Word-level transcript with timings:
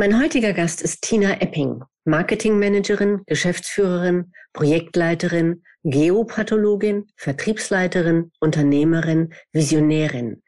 Mein 0.00 0.22
heutiger 0.22 0.52
Gast 0.52 0.80
ist 0.80 1.02
Tina 1.02 1.40
Epping, 1.40 1.82
Marketingmanagerin, 2.04 3.22
Geschäftsführerin, 3.26 4.32
Projektleiterin, 4.52 5.64
Geopathologin, 5.82 7.08
Vertriebsleiterin, 7.16 8.30
Unternehmerin, 8.38 9.34
Visionärin. 9.52 10.44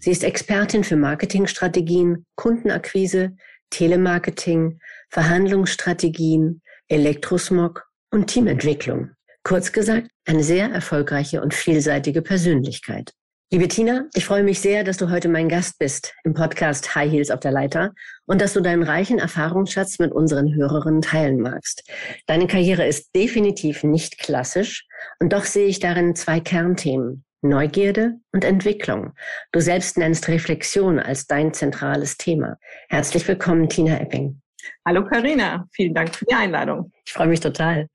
Sie 0.00 0.10
ist 0.10 0.24
Expertin 0.24 0.84
für 0.84 0.96
Marketingstrategien, 0.96 2.24
Kundenakquise, 2.34 3.36
Telemarketing, 3.68 4.80
Verhandlungsstrategien, 5.10 6.62
Elektrosmog 6.88 7.84
und 8.10 8.28
Teamentwicklung. 8.28 9.10
Kurz 9.42 9.72
gesagt, 9.72 10.08
eine 10.24 10.42
sehr 10.42 10.70
erfolgreiche 10.70 11.42
und 11.42 11.52
vielseitige 11.52 12.22
Persönlichkeit. 12.22 13.12
Liebe 13.50 13.68
Tina, 13.68 14.06
ich 14.14 14.24
freue 14.24 14.42
mich 14.42 14.60
sehr, 14.60 14.84
dass 14.84 14.96
du 14.96 15.10
heute 15.10 15.28
mein 15.28 15.48
Gast 15.48 15.78
bist 15.78 16.14
im 16.24 16.34
Podcast 16.34 16.94
High 16.94 17.12
Heels 17.12 17.30
auf 17.30 17.40
der 17.40 17.52
Leiter 17.52 17.92
und 18.26 18.40
dass 18.40 18.54
du 18.54 18.60
deinen 18.60 18.82
reichen 18.82 19.18
Erfahrungsschatz 19.18 19.98
mit 19.98 20.12
unseren 20.12 20.54
Hörerinnen 20.54 21.02
teilen 21.02 21.40
magst. 21.40 21.88
Deine 22.26 22.46
Karriere 22.46 22.86
ist 22.86 23.14
definitiv 23.14 23.84
nicht 23.84 24.18
klassisch 24.18 24.86
und 25.20 25.32
doch 25.32 25.44
sehe 25.44 25.66
ich 25.66 25.78
darin 25.78 26.16
zwei 26.16 26.40
Kernthemen. 26.40 27.24
Neugierde 27.42 28.14
und 28.32 28.42
Entwicklung. 28.42 29.12
Du 29.52 29.60
selbst 29.60 29.98
nennst 29.98 30.28
Reflexion 30.28 30.98
als 30.98 31.26
dein 31.26 31.52
zentrales 31.52 32.16
Thema. 32.16 32.56
Herzlich 32.88 33.28
willkommen, 33.28 33.68
Tina 33.68 34.00
Epping. 34.00 34.40
Hallo 34.86 35.04
Karina, 35.04 35.68
vielen 35.72 35.92
Dank 35.92 36.14
für 36.14 36.24
die 36.24 36.34
Einladung. 36.34 36.90
Ich 37.04 37.12
freue 37.12 37.28
mich 37.28 37.40
total. 37.40 37.88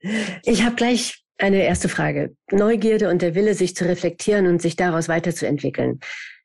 Ich 0.44 0.64
habe 0.64 0.76
gleich 0.76 1.24
eine 1.40 1.64
erste 1.64 1.90
Frage. 1.90 2.36
Neugierde 2.52 3.10
und 3.10 3.22
der 3.22 3.36
Wille, 3.36 3.54
sich 3.54 3.76
zu 3.76 3.86
reflektieren 3.86 4.48
und 4.48 4.62
sich 4.62 4.76
daraus 4.76 5.08
weiterzuentwickeln. 5.10 6.00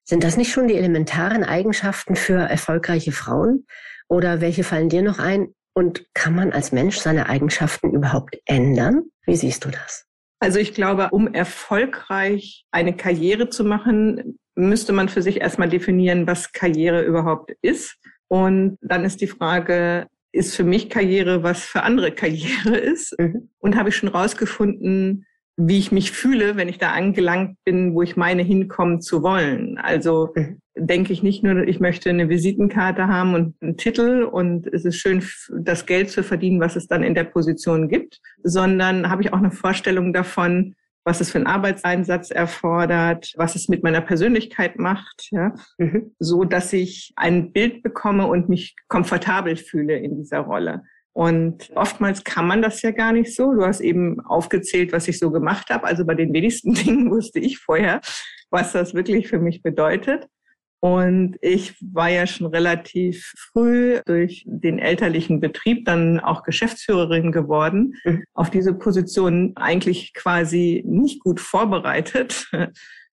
Sind 0.04 0.22
das 0.22 0.36
nicht 0.36 0.52
schon 0.52 0.68
die 0.68 0.76
elementaren 0.76 1.44
Eigenschaften 1.44 2.14
für 2.16 2.38
erfolgreiche 2.38 3.12
Frauen? 3.12 3.66
Oder 4.08 4.40
welche 4.40 4.64
fallen 4.64 4.88
dir 4.88 5.02
noch 5.02 5.18
ein? 5.18 5.48
Und 5.72 6.06
kann 6.14 6.34
man 6.34 6.52
als 6.52 6.72
Mensch 6.72 6.98
seine 6.98 7.28
Eigenschaften 7.28 7.90
überhaupt 7.92 8.38
ändern? 8.44 9.04
Wie 9.26 9.36
siehst 9.36 9.64
du 9.64 9.70
das? 9.70 10.06
Also 10.38 10.58
ich 10.58 10.74
glaube, 10.74 11.08
um 11.10 11.32
erfolgreich 11.32 12.64
eine 12.70 12.94
Karriere 12.94 13.48
zu 13.48 13.64
machen, 13.64 14.38
müsste 14.54 14.92
man 14.92 15.08
für 15.08 15.22
sich 15.22 15.40
erstmal 15.40 15.68
definieren, 15.68 16.26
was 16.26 16.52
Karriere 16.52 17.02
überhaupt 17.02 17.52
ist. 17.62 17.96
Und 18.28 18.78
dann 18.82 19.04
ist 19.04 19.20
die 19.20 19.26
Frage, 19.26 20.06
ist 20.34 20.56
für 20.56 20.64
mich 20.64 20.90
Karriere, 20.90 21.42
was 21.42 21.62
für 21.64 21.82
andere 21.82 22.12
Karriere 22.12 22.76
ist? 22.92 23.18
Mhm. 23.18 23.50
Und 23.58 23.76
habe 23.76 23.88
ich 23.88 23.96
schon 23.96 24.08
rausgefunden, 24.08 25.26
wie 25.56 25.78
ich 25.78 25.92
mich 25.92 26.10
fühle, 26.10 26.56
wenn 26.56 26.68
ich 26.68 26.78
da 26.78 26.90
angelangt 26.90 27.58
bin, 27.64 27.94
wo 27.94 28.02
ich 28.02 28.16
meine, 28.16 28.42
hinkommen 28.42 29.00
zu 29.00 29.22
wollen. 29.22 29.78
Also 29.78 30.32
mhm. 30.34 30.58
denke 30.76 31.12
ich 31.12 31.22
nicht 31.22 31.44
nur, 31.44 31.66
ich 31.68 31.78
möchte 31.78 32.10
eine 32.10 32.28
Visitenkarte 32.28 33.06
haben 33.06 33.34
und 33.34 33.54
einen 33.60 33.76
Titel 33.76 34.24
und 34.24 34.66
es 34.66 34.84
ist 34.84 34.96
schön, 34.96 35.22
das 35.56 35.86
Geld 35.86 36.10
zu 36.10 36.24
verdienen, 36.24 36.60
was 36.60 36.74
es 36.74 36.88
dann 36.88 37.04
in 37.04 37.14
der 37.14 37.24
Position 37.24 37.88
gibt, 37.88 38.20
sondern 38.42 39.08
habe 39.08 39.22
ich 39.22 39.32
auch 39.32 39.38
eine 39.38 39.52
Vorstellung 39.52 40.12
davon, 40.12 40.74
was 41.04 41.20
es 41.20 41.30
für 41.30 41.38
einen 41.38 41.46
Arbeitseinsatz 41.46 42.30
erfordert, 42.30 43.32
was 43.36 43.54
es 43.54 43.68
mit 43.68 43.82
meiner 43.82 44.00
Persönlichkeit 44.00 44.78
macht, 44.78 45.28
ja, 45.30 45.54
mhm. 45.78 46.14
so 46.18 46.44
dass 46.44 46.72
ich 46.72 47.12
ein 47.16 47.52
Bild 47.52 47.82
bekomme 47.82 48.26
und 48.26 48.48
mich 48.48 48.74
komfortabel 48.88 49.56
fühle 49.56 49.98
in 49.98 50.16
dieser 50.16 50.40
Rolle. 50.40 50.82
Und 51.12 51.70
oftmals 51.76 52.24
kann 52.24 52.46
man 52.46 52.60
das 52.60 52.82
ja 52.82 52.90
gar 52.90 53.12
nicht 53.12 53.34
so. 53.34 53.52
Du 53.52 53.64
hast 53.64 53.80
eben 53.80 54.20
aufgezählt, 54.20 54.92
was 54.92 55.06
ich 55.06 55.20
so 55.20 55.30
gemacht 55.30 55.70
habe. 55.70 55.84
Also 55.84 56.04
bei 56.04 56.14
den 56.14 56.32
wenigsten 56.32 56.74
Dingen 56.74 57.10
wusste 57.10 57.38
ich 57.38 57.58
vorher, 57.58 58.00
was 58.50 58.72
das 58.72 58.94
wirklich 58.94 59.28
für 59.28 59.38
mich 59.38 59.62
bedeutet. 59.62 60.26
Und 60.84 61.38
ich 61.40 61.74
war 61.80 62.10
ja 62.10 62.26
schon 62.26 62.48
relativ 62.48 63.32
früh 63.38 64.02
durch 64.04 64.44
den 64.46 64.78
elterlichen 64.78 65.40
Betrieb 65.40 65.86
dann 65.86 66.20
auch 66.20 66.42
Geschäftsführerin 66.42 67.32
geworden. 67.32 67.94
Mhm. 68.04 68.24
Auf 68.34 68.50
diese 68.50 68.74
Position 68.74 69.52
eigentlich 69.56 70.12
quasi 70.12 70.84
nicht 70.86 71.20
gut 71.20 71.40
vorbereitet 71.40 72.50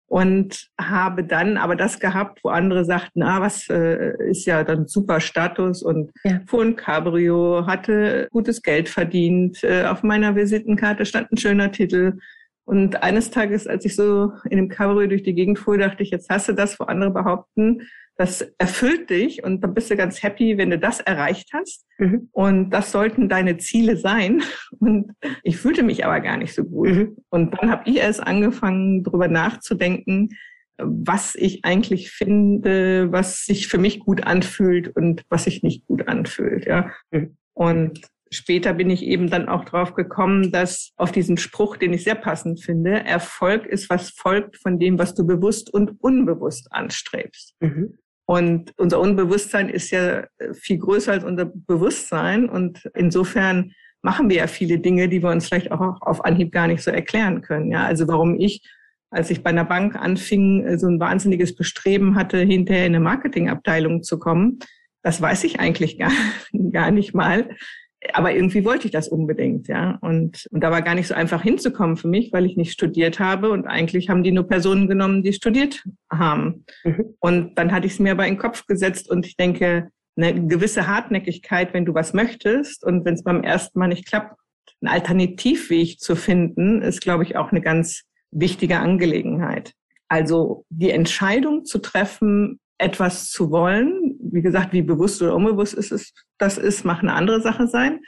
und 0.07 0.67
habe 0.81 1.23
dann 1.23 1.57
aber 1.57 1.75
das 1.75 1.99
gehabt, 1.99 2.39
wo 2.43 2.49
andere 2.49 2.85
sagten, 2.85 3.21
ah, 3.21 3.39
was 3.39 3.69
äh, 3.69 4.13
ist 4.31 4.47
ja 4.47 4.63
dann 4.63 4.87
super 4.87 5.19
Status 5.19 5.83
und 5.83 6.09
ja. 6.23 6.39
fuhr 6.47 6.63
ein 6.63 6.75
Cabrio, 6.75 7.67
hatte 7.67 8.29
gutes 8.31 8.63
Geld 8.63 8.89
verdient, 8.89 9.63
äh, 9.63 9.85
auf 9.85 10.01
meiner 10.01 10.35
Visitenkarte 10.35 11.05
stand 11.05 11.31
ein 11.31 11.37
schöner 11.37 11.71
Titel. 11.71 12.13
Und 12.69 13.01
eines 13.01 13.31
Tages, 13.31 13.65
als 13.65 13.83
ich 13.83 13.95
so 13.95 14.31
in 14.47 14.57
dem 14.57 14.69
Cabrio 14.69 15.07
durch 15.07 15.23
die 15.23 15.33
Gegend 15.33 15.57
fuhr, 15.57 15.79
dachte 15.79 16.03
ich, 16.03 16.11
jetzt 16.11 16.29
hast 16.29 16.49
du 16.49 16.53
das, 16.53 16.79
wo 16.79 16.83
andere 16.83 17.09
behaupten, 17.09 17.81
das 18.15 18.41
erfüllt 18.59 19.09
dich 19.09 19.43
und 19.43 19.63
dann 19.63 19.73
bist 19.73 19.89
du 19.89 19.97
ganz 19.97 20.21
happy, 20.21 20.55
wenn 20.59 20.69
du 20.69 20.77
das 20.77 20.99
erreicht 20.99 21.49
hast. 21.51 21.87
Mhm. 21.97 22.29
Und 22.31 22.69
das 22.69 22.91
sollten 22.91 23.27
deine 23.27 23.57
Ziele 23.57 23.97
sein. 23.97 24.43
Und 24.79 25.13
ich 25.41 25.57
fühlte 25.57 25.81
mich 25.81 26.05
aber 26.05 26.19
gar 26.19 26.37
nicht 26.37 26.53
so 26.53 26.63
gut. 26.63 26.89
Mhm. 26.89 27.17
Und 27.29 27.59
dann 27.59 27.71
habe 27.71 27.89
ich 27.89 27.97
erst 27.97 28.21
angefangen, 28.21 29.03
darüber 29.03 29.27
nachzudenken, 29.27 30.29
was 30.77 31.33
ich 31.33 31.65
eigentlich 31.65 32.11
finde, 32.11 33.11
was 33.11 33.45
sich 33.45 33.67
für 33.67 33.79
mich 33.79 33.99
gut 33.99 34.27
anfühlt 34.27 34.95
und 34.95 35.23
was 35.29 35.45
sich 35.45 35.63
nicht 35.63 35.87
gut 35.87 36.07
anfühlt. 36.07 36.67
Ja. 36.67 36.91
Mhm. 37.09 37.35
Und 37.53 38.01
später 38.31 38.73
bin 38.73 38.89
ich 38.89 39.03
eben 39.03 39.29
dann 39.29 39.49
auch 39.49 39.65
drauf 39.65 39.93
gekommen, 39.93 40.51
dass 40.51 40.91
auf 40.97 41.11
diesen 41.11 41.37
Spruch, 41.37 41.77
den 41.77 41.93
ich 41.93 42.03
sehr 42.03 42.15
passend 42.15 42.63
finde, 42.63 43.05
Erfolg 43.05 43.65
ist, 43.65 43.89
was 43.89 44.11
folgt 44.11 44.57
von 44.57 44.79
dem, 44.79 44.99
was 44.99 45.15
du 45.15 45.25
bewusst 45.25 45.73
und 45.73 46.01
unbewusst 46.01 46.67
anstrebst. 46.71 47.55
Mhm. 47.59 47.97
Und 48.29 48.73
unser 48.77 48.99
Unbewusstsein 48.99 49.69
ist 49.69 49.89
ja 49.89 50.27
viel 50.53 50.77
größer 50.77 51.13
als 51.13 51.23
unser 51.23 51.45
Bewusstsein. 51.45 52.47
Und 52.47 52.87
insofern 52.93 53.71
machen 54.03 54.29
wir 54.29 54.37
ja 54.37 54.47
viele 54.47 54.77
Dinge, 54.77 55.09
die 55.09 55.23
wir 55.23 55.31
uns 55.31 55.47
vielleicht 55.47 55.71
auch 55.71 55.99
auf 56.01 56.23
Anhieb 56.23 56.51
gar 56.51 56.67
nicht 56.67 56.83
so 56.83 56.91
erklären 56.91 57.41
können. 57.41 57.71
Ja, 57.71 57.85
also 57.85 58.07
warum 58.07 58.39
ich, 58.39 58.61
als 59.09 59.31
ich 59.31 59.41
bei 59.41 59.49
einer 59.49 59.65
Bank 59.65 59.95
anfing, 59.95 60.77
so 60.77 60.85
ein 60.87 60.99
wahnsinniges 60.99 61.55
Bestreben 61.55 62.13
hatte, 62.13 62.37
hinterher 62.37 62.85
in 62.85 62.93
eine 62.93 63.03
Marketingabteilung 63.03 64.03
zu 64.03 64.19
kommen, 64.19 64.59
das 65.01 65.21
weiß 65.21 65.43
ich 65.45 65.59
eigentlich 65.59 65.97
gar, 65.97 66.11
gar 66.71 66.91
nicht 66.91 67.15
mal 67.15 67.49
aber 68.13 68.33
irgendwie 68.33 68.63
wollte 68.63 68.85
ich 68.85 68.91
das 68.91 69.09
unbedingt, 69.09 69.67
ja. 69.67 69.97
Und, 70.01 70.47
und 70.51 70.63
da 70.63 70.71
war 70.71 70.81
gar 70.81 70.95
nicht 70.95 71.07
so 71.07 71.13
einfach 71.13 71.41
hinzukommen 71.41 71.97
für 71.97 72.07
mich, 72.07 72.31
weil 72.31 72.45
ich 72.45 72.55
nicht 72.55 72.71
studiert 72.71 73.19
habe. 73.19 73.51
Und 73.51 73.67
eigentlich 73.67 74.09
haben 74.09 74.23
die 74.23 74.31
nur 74.31 74.47
Personen 74.47 74.87
genommen, 74.87 75.21
die 75.21 75.33
studiert 75.33 75.83
haben. 76.09 76.65
Mhm. 76.83 77.15
Und 77.19 77.55
dann 77.57 77.71
hatte 77.71 77.87
ich 77.87 77.93
es 77.93 77.99
mir 77.99 78.13
aber 78.13 78.25
in 78.25 78.35
den 78.35 78.39
Kopf 78.39 78.65
gesetzt 78.65 79.09
und 79.09 79.25
ich 79.25 79.35
denke, 79.35 79.89
eine 80.15 80.47
gewisse 80.47 80.87
Hartnäckigkeit, 80.87 81.73
wenn 81.73 81.85
du 81.85 81.93
was 81.93 82.13
möchtest 82.13 82.83
und 82.83 83.05
wenn 83.05 83.13
es 83.13 83.23
beim 83.23 83.43
ersten 83.43 83.79
Mal 83.79 83.87
nicht 83.87 84.05
klappt, 84.05 84.35
einen 84.81 84.93
Alternativweg 84.93 85.99
zu 85.99 86.15
finden, 86.15 86.81
ist, 86.81 87.01
glaube 87.01 87.23
ich, 87.23 87.35
auch 87.35 87.51
eine 87.51 87.61
ganz 87.61 88.03
wichtige 88.31 88.79
Angelegenheit. 88.79 89.73
Also 90.07 90.65
die 90.69 90.89
Entscheidung 90.89 91.65
zu 91.65 91.79
treffen, 91.79 92.59
etwas 92.77 93.29
zu 93.29 93.51
wollen. 93.51 94.17
Wie 94.31 94.41
gesagt, 94.41 94.73
wie 94.73 94.81
bewusst 94.81 95.21
oder 95.21 95.35
unbewusst 95.35 95.73
ist 95.73 95.91
es, 95.91 96.13
das 96.37 96.57
ist, 96.57 96.85
mag 96.85 96.99
eine 96.99 97.13
andere 97.13 97.41
Sache 97.41 97.67
sein. 97.67 97.99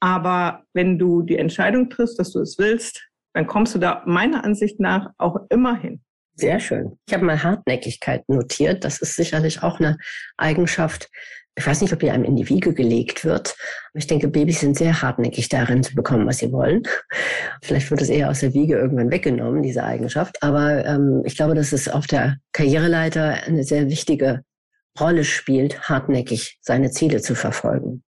Aber 0.00 0.64
wenn 0.72 0.98
du 0.98 1.22
die 1.22 1.36
Entscheidung 1.36 1.90
triffst, 1.90 2.18
dass 2.18 2.32
du 2.32 2.40
es 2.40 2.56
willst, 2.58 3.06
dann 3.34 3.46
kommst 3.46 3.74
du 3.74 3.78
da 3.78 4.02
meiner 4.06 4.44
Ansicht 4.44 4.80
nach 4.80 5.10
auch 5.18 5.36
immer 5.50 5.76
hin. 5.76 6.00
Sehr 6.34 6.58
schön. 6.58 6.98
Ich 7.06 7.12
habe 7.12 7.24
mal 7.24 7.42
Hartnäckigkeit 7.42 8.26
notiert. 8.28 8.84
Das 8.84 9.00
ist 9.02 9.14
sicherlich 9.14 9.62
auch 9.62 9.78
eine 9.78 9.98
Eigenschaft, 10.38 11.10
ich 11.56 11.66
weiß 11.66 11.82
nicht, 11.82 11.92
ob 11.92 12.00
die 12.00 12.10
einem 12.10 12.24
in 12.24 12.36
die 12.36 12.48
Wiege 12.48 12.72
gelegt 12.72 13.24
wird. 13.24 13.54
Ich 13.92 14.06
denke, 14.06 14.28
Babys 14.28 14.60
sind 14.60 14.78
sehr 14.78 15.02
hartnäckig 15.02 15.50
darin 15.50 15.82
zu 15.82 15.94
bekommen, 15.94 16.26
was 16.26 16.38
sie 16.38 16.52
wollen. 16.52 16.82
Vielleicht 17.62 17.90
wird 17.90 18.00
es 18.00 18.08
eher 18.08 18.30
aus 18.30 18.40
der 18.40 18.54
Wiege 18.54 18.78
irgendwann 18.78 19.10
weggenommen, 19.10 19.62
diese 19.62 19.84
Eigenschaft. 19.84 20.42
Aber 20.42 20.84
ähm, 20.86 21.22
ich 21.24 21.36
glaube, 21.36 21.54
dass 21.54 21.72
es 21.72 21.88
auf 21.88 22.06
der 22.06 22.38
Karriereleiter 22.52 23.42
eine 23.44 23.64
sehr 23.64 23.90
wichtige 23.90 24.42
Rolle 24.98 25.24
spielt, 25.24 25.88
hartnäckig 25.88 26.58
seine 26.60 26.90
Ziele 26.90 27.20
zu 27.20 27.34
verfolgen. 27.34 28.02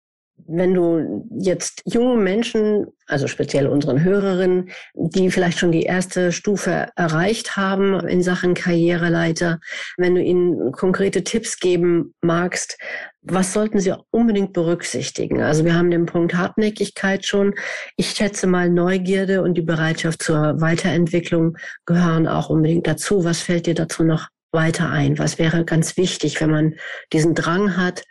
wenn 0.47 0.73
du 0.73 1.25
jetzt 1.39 1.81
junge 1.85 2.17
Menschen, 2.21 2.87
also 3.07 3.27
speziell 3.27 3.67
unseren 3.67 4.03
Hörerinnen, 4.03 4.69
die 4.95 5.31
vielleicht 5.31 5.59
schon 5.59 5.71
die 5.71 5.83
erste 5.83 6.31
Stufe 6.31 6.89
erreicht 6.95 7.55
haben 7.57 7.99
in 8.07 8.21
Sachen 8.21 8.53
Karriereleiter, 8.53 9.59
wenn 9.97 10.15
du 10.15 10.21
ihnen 10.21 10.71
konkrete 10.71 11.23
Tipps 11.23 11.59
geben 11.59 12.13
magst, 12.21 12.77
was 13.21 13.53
sollten 13.53 13.79
sie 13.79 13.93
unbedingt 14.09 14.53
berücksichtigen? 14.53 15.41
Also 15.41 15.63
wir 15.63 15.75
haben 15.75 15.91
den 15.91 16.05
Punkt 16.05 16.33
Hartnäckigkeit 16.33 17.25
schon. 17.25 17.53
Ich 17.95 18.09
schätze 18.09 18.47
mal 18.47 18.69
Neugierde 18.69 19.43
und 19.43 19.53
die 19.53 19.61
Bereitschaft 19.61 20.23
zur 20.23 20.59
Weiterentwicklung 20.59 21.57
gehören 21.85 22.27
auch 22.27 22.49
unbedingt 22.49 22.87
dazu. 22.87 23.23
Was 23.23 23.41
fällt 23.41 23.67
dir 23.67 23.75
dazu 23.75 24.03
noch 24.03 24.27
weiter 24.51 24.89
ein? 24.89 25.17
Was 25.17 25.39
wäre 25.39 25.65
ganz 25.65 25.97
wichtig, 25.97 26.41
wenn 26.41 26.51
man 26.51 26.75
diesen 27.13 27.35
Drang 27.35 27.77
hat, 27.77 28.03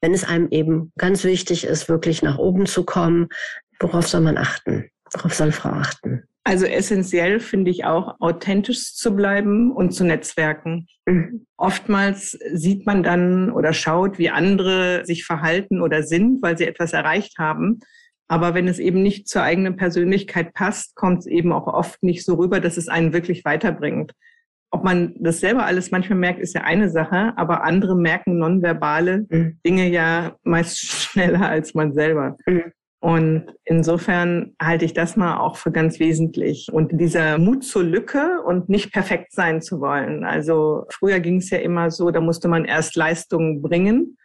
wenn 0.00 0.14
es 0.14 0.24
einem 0.24 0.48
eben 0.50 0.92
ganz 0.96 1.24
wichtig 1.24 1.64
ist, 1.64 1.88
wirklich 1.88 2.22
nach 2.22 2.38
oben 2.38 2.66
zu 2.66 2.84
kommen, 2.84 3.28
worauf 3.80 4.06
soll 4.06 4.20
man 4.20 4.38
achten? 4.38 4.90
Worauf 5.12 5.34
soll 5.34 5.52
Frau 5.52 5.70
achten? 5.70 6.24
Also 6.44 6.64
essentiell 6.64 7.40
finde 7.40 7.70
ich 7.70 7.84
auch, 7.84 8.20
authentisch 8.20 8.94
zu 8.94 9.14
bleiben 9.14 9.70
und 9.70 9.90
zu 9.92 10.04
netzwerken. 10.04 10.86
Mhm. 11.04 11.46
Oftmals 11.58 12.38
sieht 12.54 12.86
man 12.86 13.02
dann 13.02 13.50
oder 13.50 13.74
schaut, 13.74 14.18
wie 14.18 14.30
andere 14.30 15.04
sich 15.04 15.26
verhalten 15.26 15.82
oder 15.82 16.02
sind, 16.02 16.40
weil 16.40 16.56
sie 16.56 16.66
etwas 16.66 16.94
erreicht 16.94 17.38
haben. 17.38 17.80
Aber 18.28 18.54
wenn 18.54 18.68
es 18.68 18.78
eben 18.78 19.02
nicht 19.02 19.28
zur 19.28 19.42
eigenen 19.42 19.76
Persönlichkeit 19.76 20.54
passt, 20.54 20.94
kommt 20.94 21.20
es 21.20 21.26
eben 21.26 21.52
auch 21.52 21.66
oft 21.66 22.02
nicht 22.02 22.24
so 22.24 22.34
rüber, 22.34 22.60
dass 22.60 22.76
es 22.76 22.88
einen 22.88 23.12
wirklich 23.12 23.44
weiterbringt. 23.44 24.12
Ob 24.70 24.84
man 24.84 25.14
das 25.18 25.40
selber 25.40 25.64
alles 25.64 25.90
manchmal 25.90 26.18
merkt, 26.18 26.40
ist 26.40 26.54
ja 26.54 26.62
eine 26.62 26.90
Sache, 26.90 27.32
aber 27.36 27.64
andere 27.64 27.96
merken 27.96 28.38
nonverbale 28.38 29.26
mhm. 29.28 29.58
Dinge 29.64 29.88
ja 29.88 30.36
meist 30.42 30.78
schneller 30.80 31.48
als 31.48 31.74
man 31.74 31.94
selber. 31.94 32.36
Mhm. 32.46 32.72
Und 33.00 33.46
insofern 33.64 34.54
halte 34.60 34.84
ich 34.84 34.92
das 34.92 35.16
mal 35.16 35.38
auch 35.38 35.56
für 35.56 35.70
ganz 35.70 36.00
wesentlich. 36.00 36.68
Und 36.72 37.00
dieser 37.00 37.38
Mut 37.38 37.62
zur 37.62 37.84
Lücke 37.84 38.42
und 38.44 38.68
nicht 38.68 38.92
perfekt 38.92 39.32
sein 39.32 39.62
zu 39.62 39.80
wollen. 39.80 40.24
Also 40.24 40.84
früher 40.90 41.20
ging 41.20 41.36
es 41.36 41.50
ja 41.50 41.58
immer 41.58 41.92
so, 41.92 42.10
da 42.10 42.20
musste 42.20 42.48
man 42.48 42.64
erst 42.64 42.96
Leistungen 42.96 43.62
bringen, 43.62 44.18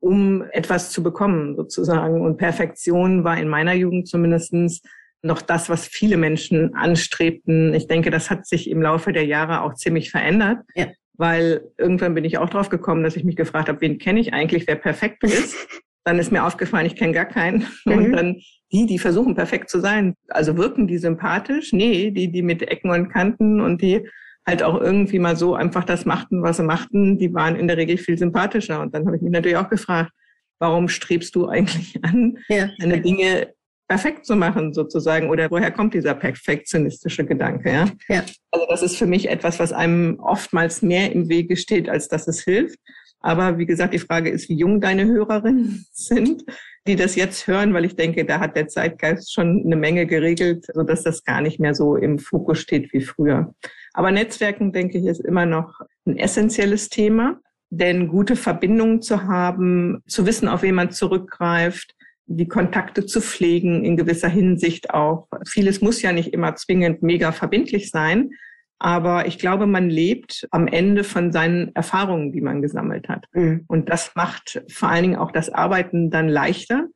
um 0.00 0.42
etwas 0.50 0.90
zu 0.90 1.04
bekommen 1.04 1.54
sozusagen. 1.54 2.20
Und 2.20 2.36
Perfektion 2.36 3.22
war 3.22 3.38
in 3.38 3.48
meiner 3.48 3.74
Jugend 3.74 4.08
zumindestens 4.08 4.82
noch 5.26 5.42
das, 5.42 5.68
was 5.68 5.86
viele 5.86 6.16
Menschen 6.16 6.74
anstrebten. 6.74 7.74
Ich 7.74 7.86
denke, 7.86 8.10
das 8.10 8.30
hat 8.30 8.46
sich 8.46 8.70
im 8.70 8.80
Laufe 8.80 9.12
der 9.12 9.26
Jahre 9.26 9.62
auch 9.62 9.74
ziemlich 9.74 10.10
verändert. 10.10 10.58
Ja. 10.74 10.86
Weil 11.14 11.62
irgendwann 11.78 12.14
bin 12.14 12.24
ich 12.24 12.38
auch 12.38 12.50
drauf 12.50 12.68
gekommen, 12.68 13.02
dass 13.02 13.16
ich 13.16 13.24
mich 13.24 13.36
gefragt 13.36 13.68
habe, 13.68 13.80
wen 13.80 13.98
kenne 13.98 14.20
ich 14.20 14.32
eigentlich, 14.32 14.66
wer 14.66 14.76
perfekt 14.76 15.22
ist. 15.24 15.56
Dann 16.04 16.18
ist 16.20 16.30
mir 16.30 16.44
aufgefallen, 16.44 16.86
ich 16.86 16.94
kenne 16.94 17.12
gar 17.12 17.24
keinen. 17.24 17.66
Mhm. 17.84 17.92
Und 17.92 18.12
dann 18.12 18.36
die, 18.70 18.86
die 18.86 19.00
versuchen 19.00 19.34
perfekt 19.34 19.68
zu 19.68 19.80
sein, 19.80 20.14
also 20.28 20.56
wirken 20.56 20.86
die 20.86 20.98
sympathisch? 20.98 21.72
Nee, 21.72 22.12
die, 22.12 22.30
die 22.30 22.42
mit 22.42 22.62
Ecken 22.62 22.90
und 22.90 23.08
Kanten 23.08 23.60
und 23.60 23.82
die 23.82 24.08
halt 24.46 24.62
auch 24.62 24.80
irgendwie 24.80 25.18
mal 25.18 25.36
so 25.36 25.56
einfach 25.56 25.82
das 25.82 26.04
machten, 26.04 26.42
was 26.42 26.58
sie 26.58 26.62
machten, 26.62 27.18
die 27.18 27.34
waren 27.34 27.56
in 27.56 27.66
der 27.66 27.76
Regel 27.76 27.98
viel 27.98 28.16
sympathischer. 28.16 28.80
Und 28.80 28.94
dann 28.94 29.04
habe 29.04 29.16
ich 29.16 29.22
mich 29.22 29.32
natürlich 29.32 29.56
auch 29.56 29.68
gefragt, 29.68 30.12
warum 30.60 30.88
strebst 30.88 31.34
du 31.34 31.48
eigentlich 31.48 31.98
an, 32.04 32.38
ja. 32.48 32.70
deine 32.78 33.00
Dinge 33.00 33.52
perfekt 33.88 34.26
zu 34.26 34.34
machen 34.36 34.72
sozusagen 34.72 35.30
oder 35.30 35.50
woher 35.50 35.70
kommt 35.70 35.94
dieser 35.94 36.14
perfektionistische 36.14 37.24
Gedanke 37.24 37.72
ja? 37.72 37.86
ja. 38.08 38.24
Also 38.50 38.66
das 38.68 38.82
ist 38.82 38.96
für 38.96 39.06
mich 39.06 39.28
etwas 39.28 39.58
was 39.58 39.72
einem 39.72 40.18
oftmals 40.20 40.82
mehr 40.82 41.12
im 41.12 41.28
Wege 41.28 41.56
steht 41.56 41.88
als 41.88 42.08
dass 42.08 42.26
es 42.26 42.42
hilft. 42.42 42.78
Aber 43.20 43.58
wie 43.58 43.66
gesagt 43.66 43.94
die 43.94 43.98
Frage 43.98 44.30
ist 44.30 44.48
wie 44.48 44.56
jung 44.56 44.80
deine 44.80 45.06
Hörerinnen 45.06 45.86
sind 45.92 46.44
die 46.86 46.96
das 46.96 47.14
jetzt 47.16 47.46
hören 47.46 47.74
weil 47.74 47.84
ich 47.84 47.96
denke 47.96 48.24
da 48.24 48.40
hat 48.40 48.56
der 48.56 48.68
Zeitgeist 48.68 49.32
schon 49.32 49.62
eine 49.64 49.76
Menge 49.76 50.06
geregelt 50.06 50.66
so 50.72 50.82
dass 50.82 51.02
das 51.02 51.24
gar 51.24 51.40
nicht 51.40 51.60
mehr 51.60 51.74
so 51.74 51.96
im 51.96 52.18
Fokus 52.18 52.58
steht 52.58 52.92
wie 52.92 53.00
früher. 53.00 53.54
Aber 53.94 54.10
Netzwerken 54.10 54.72
denke 54.72 54.98
ich 54.98 55.06
ist 55.06 55.24
immer 55.24 55.46
noch 55.46 55.80
ein 56.06 56.18
essentielles 56.18 56.88
Thema. 56.88 57.40
Denn 57.68 58.06
gute 58.06 58.36
Verbindungen 58.36 59.02
zu 59.02 59.24
haben 59.24 60.02
zu 60.06 60.24
wissen 60.24 60.46
auf 60.48 60.62
wen 60.62 60.74
man 60.74 60.92
zurückgreift 60.92 61.96
die 62.26 62.48
Kontakte 62.48 63.06
zu 63.06 63.20
pflegen 63.20 63.84
in 63.84 63.96
gewisser 63.96 64.28
Hinsicht 64.28 64.90
auch. 64.90 65.28
Vieles 65.46 65.80
muss 65.80 66.02
ja 66.02 66.12
nicht 66.12 66.32
immer 66.32 66.56
zwingend 66.56 67.02
mega 67.02 67.32
verbindlich 67.32 67.90
sein, 67.90 68.30
aber 68.78 69.26
ich 69.26 69.38
glaube, 69.38 69.66
man 69.66 69.88
lebt 69.88 70.46
am 70.50 70.66
Ende 70.66 71.02
von 71.04 71.32
seinen 71.32 71.74
Erfahrungen, 71.74 72.32
die 72.32 72.42
man 72.42 72.60
gesammelt 72.60 73.08
hat. 73.08 73.26
Mhm. 73.32 73.64
Und 73.68 73.88
das 73.88 74.14
macht 74.14 74.62
vor 74.68 74.90
allen 74.90 75.02
Dingen 75.02 75.16
auch 75.16 75.30
das 75.30 75.48
Arbeiten 75.50 76.10
dann 76.10 76.28
leichter, 76.28 76.86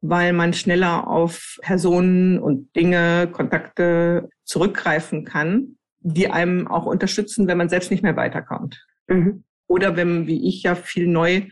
weil 0.00 0.32
man 0.32 0.54
schneller 0.54 1.08
auf 1.08 1.58
Personen 1.62 2.38
und 2.38 2.74
Dinge, 2.76 3.28
Kontakte 3.30 4.30
zurückgreifen 4.44 5.24
kann, 5.24 5.76
die 6.00 6.30
einem 6.30 6.68
auch 6.68 6.86
unterstützen, 6.86 7.48
wenn 7.48 7.58
man 7.58 7.68
selbst 7.68 7.90
nicht 7.90 8.02
mehr 8.02 8.16
weiterkommt. 8.16 8.86
Mhm. 9.08 9.44
Oder 9.66 9.96
wenn, 9.96 10.26
wie 10.26 10.48
ich 10.48 10.62
ja 10.62 10.74
viel 10.74 11.08
neu 11.08 11.42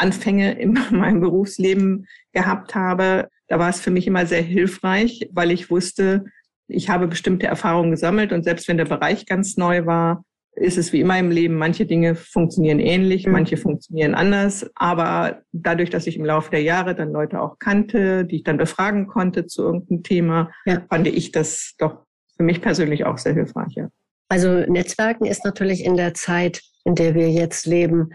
Anfänge 0.00 0.58
in 0.58 0.72
meinem 0.90 1.20
Berufsleben 1.20 2.06
gehabt 2.32 2.74
habe, 2.74 3.28
da 3.48 3.58
war 3.58 3.68
es 3.68 3.80
für 3.80 3.90
mich 3.90 4.06
immer 4.06 4.26
sehr 4.26 4.42
hilfreich, 4.42 5.28
weil 5.32 5.50
ich 5.50 5.70
wusste, 5.70 6.24
ich 6.68 6.88
habe 6.88 7.08
bestimmte 7.08 7.46
Erfahrungen 7.46 7.90
gesammelt 7.90 8.32
und 8.32 8.44
selbst 8.44 8.68
wenn 8.68 8.76
der 8.76 8.84
Bereich 8.84 9.26
ganz 9.26 9.56
neu 9.56 9.86
war, 9.86 10.24
ist 10.54 10.78
es 10.78 10.92
wie 10.92 11.00
immer 11.00 11.18
im 11.18 11.30
Leben, 11.30 11.56
manche 11.56 11.86
Dinge 11.86 12.14
funktionieren 12.14 12.80
ähnlich, 12.80 13.26
mhm. 13.26 13.32
manche 13.32 13.56
funktionieren 13.56 14.14
anders, 14.14 14.68
aber 14.74 15.42
dadurch, 15.52 15.90
dass 15.90 16.06
ich 16.06 16.16
im 16.16 16.24
Laufe 16.24 16.50
der 16.50 16.62
Jahre 16.62 16.94
dann 16.94 17.12
Leute 17.12 17.40
auch 17.40 17.58
kannte, 17.58 18.24
die 18.24 18.36
ich 18.36 18.44
dann 18.44 18.56
befragen 18.56 19.06
konnte 19.06 19.46
zu 19.46 19.62
irgendeinem 19.62 20.02
Thema, 20.02 20.50
ja. 20.66 20.82
fand 20.88 21.06
ich 21.06 21.32
das 21.32 21.74
doch 21.78 22.04
für 22.36 22.42
mich 22.42 22.60
persönlich 22.60 23.04
auch 23.04 23.18
sehr 23.18 23.34
hilfreich. 23.34 23.74
Ja. 23.74 23.88
Also 24.28 24.60
Netzwerken 24.60 25.26
ist 25.26 25.44
natürlich 25.44 25.84
in 25.84 25.96
der 25.96 26.14
Zeit, 26.14 26.62
in 26.84 26.94
der 26.94 27.14
wir 27.14 27.30
jetzt 27.30 27.66
leben, 27.66 28.10